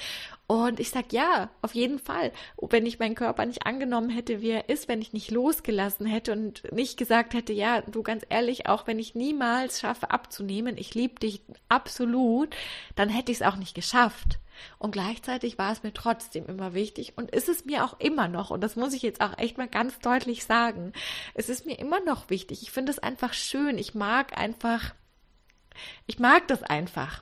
[0.52, 2.32] Und ich sag ja, auf jeden Fall.
[2.58, 6.32] Wenn ich meinen Körper nicht angenommen hätte, wie er ist, wenn ich nicht losgelassen hätte
[6.32, 10.96] und nicht gesagt hätte, ja, du ganz ehrlich, auch wenn ich niemals schaffe abzunehmen, ich
[10.96, 12.56] liebe dich absolut,
[12.96, 14.40] dann hätte ich es auch nicht geschafft.
[14.80, 18.50] Und gleichzeitig war es mir trotzdem immer wichtig und ist es mir auch immer noch,
[18.50, 20.94] und das muss ich jetzt auch echt mal ganz deutlich sagen,
[21.36, 22.64] es ist mir immer noch wichtig.
[22.64, 23.78] Ich finde es einfach schön.
[23.78, 24.96] Ich mag einfach,
[26.08, 27.22] ich mag das einfach.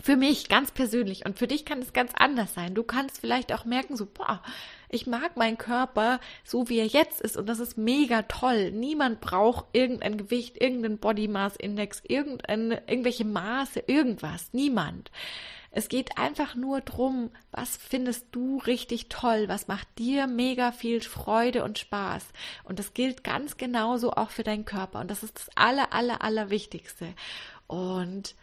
[0.00, 2.74] Für mich ganz persönlich und für dich kann es ganz anders sein.
[2.74, 4.42] Du kannst vielleicht auch merken, so, boah,
[4.88, 8.70] ich mag meinen Körper so, wie er jetzt ist und das ist mega toll.
[8.70, 14.48] Niemand braucht irgendein Gewicht, irgendeinen Body Mass Index, irgendein, irgendwelche Maße, irgendwas.
[14.52, 15.10] Niemand.
[15.74, 21.00] Es geht einfach nur drum, was findest du richtig toll, was macht dir mega viel
[21.00, 22.26] Freude und Spaß.
[22.64, 25.00] Und das gilt ganz genauso auch für deinen Körper.
[25.00, 27.14] Und das ist das aller, aller, aller Wichtigste.
[27.66, 28.34] Und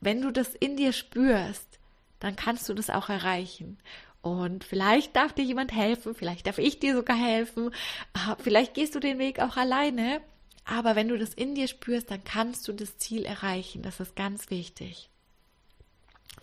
[0.00, 1.78] wenn du das in dir spürst,
[2.20, 3.78] dann kannst du das auch erreichen.
[4.22, 7.70] Und vielleicht darf dir jemand helfen, vielleicht darf ich dir sogar helfen,
[8.14, 10.20] ah, vielleicht gehst du den Weg auch alleine.
[10.64, 13.82] Aber wenn du das in dir spürst, dann kannst du das Ziel erreichen.
[13.82, 15.10] Das ist ganz wichtig.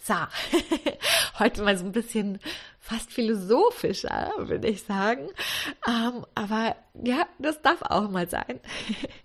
[0.01, 0.15] So,
[1.39, 2.39] heute mal so ein bisschen
[2.79, 5.29] fast philosophischer, würde ich sagen.
[5.87, 8.59] Ähm, aber ja, das darf auch mal sein.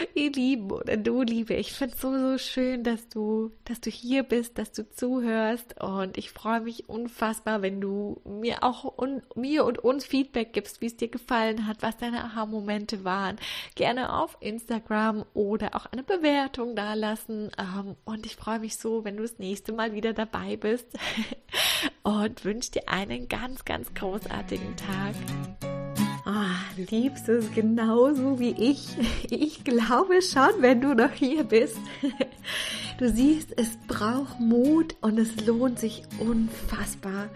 [0.14, 3.90] Ihr Lieben oder du Liebe, ich finde es so, so schön, dass du, dass du
[3.90, 9.22] hier bist, dass du zuhörst und ich freue mich unfassbar, wenn du mir auch und
[9.36, 13.36] mir und uns Feedback gibst, wie es dir gefallen hat, was deine Aha-Momente waren.
[13.74, 19.04] Gerne auf Instagram oder auch eine Bewertung da lassen ähm, und ich freue mich so,
[19.04, 20.86] wenn du das nächste Mal wieder dabei bist
[22.02, 25.79] und wünsche dir einen ganz, ganz großartigen Tag.
[26.88, 28.88] Liebst es genauso wie ich?
[29.28, 31.78] Ich glaube schon, wenn du noch hier bist.
[32.98, 37.28] Du siehst, es braucht Mut und es lohnt sich unfassbar.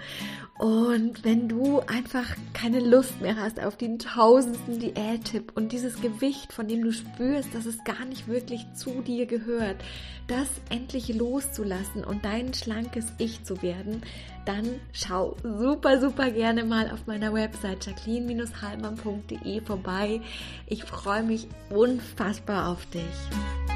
[0.59, 6.53] Und wenn du einfach keine Lust mehr hast auf den tausendsten Diättipp und dieses Gewicht,
[6.53, 9.77] von dem du spürst, dass es gar nicht wirklich zu dir gehört,
[10.29, 14.03] das endlich loszulassen und dein schlankes Ich zu werden,
[14.47, 20.21] dann schau super, super gerne mal auf meiner Website jacqueline-halmann.de vorbei.
[20.67, 23.74] Ich freue mich unfassbar auf dich.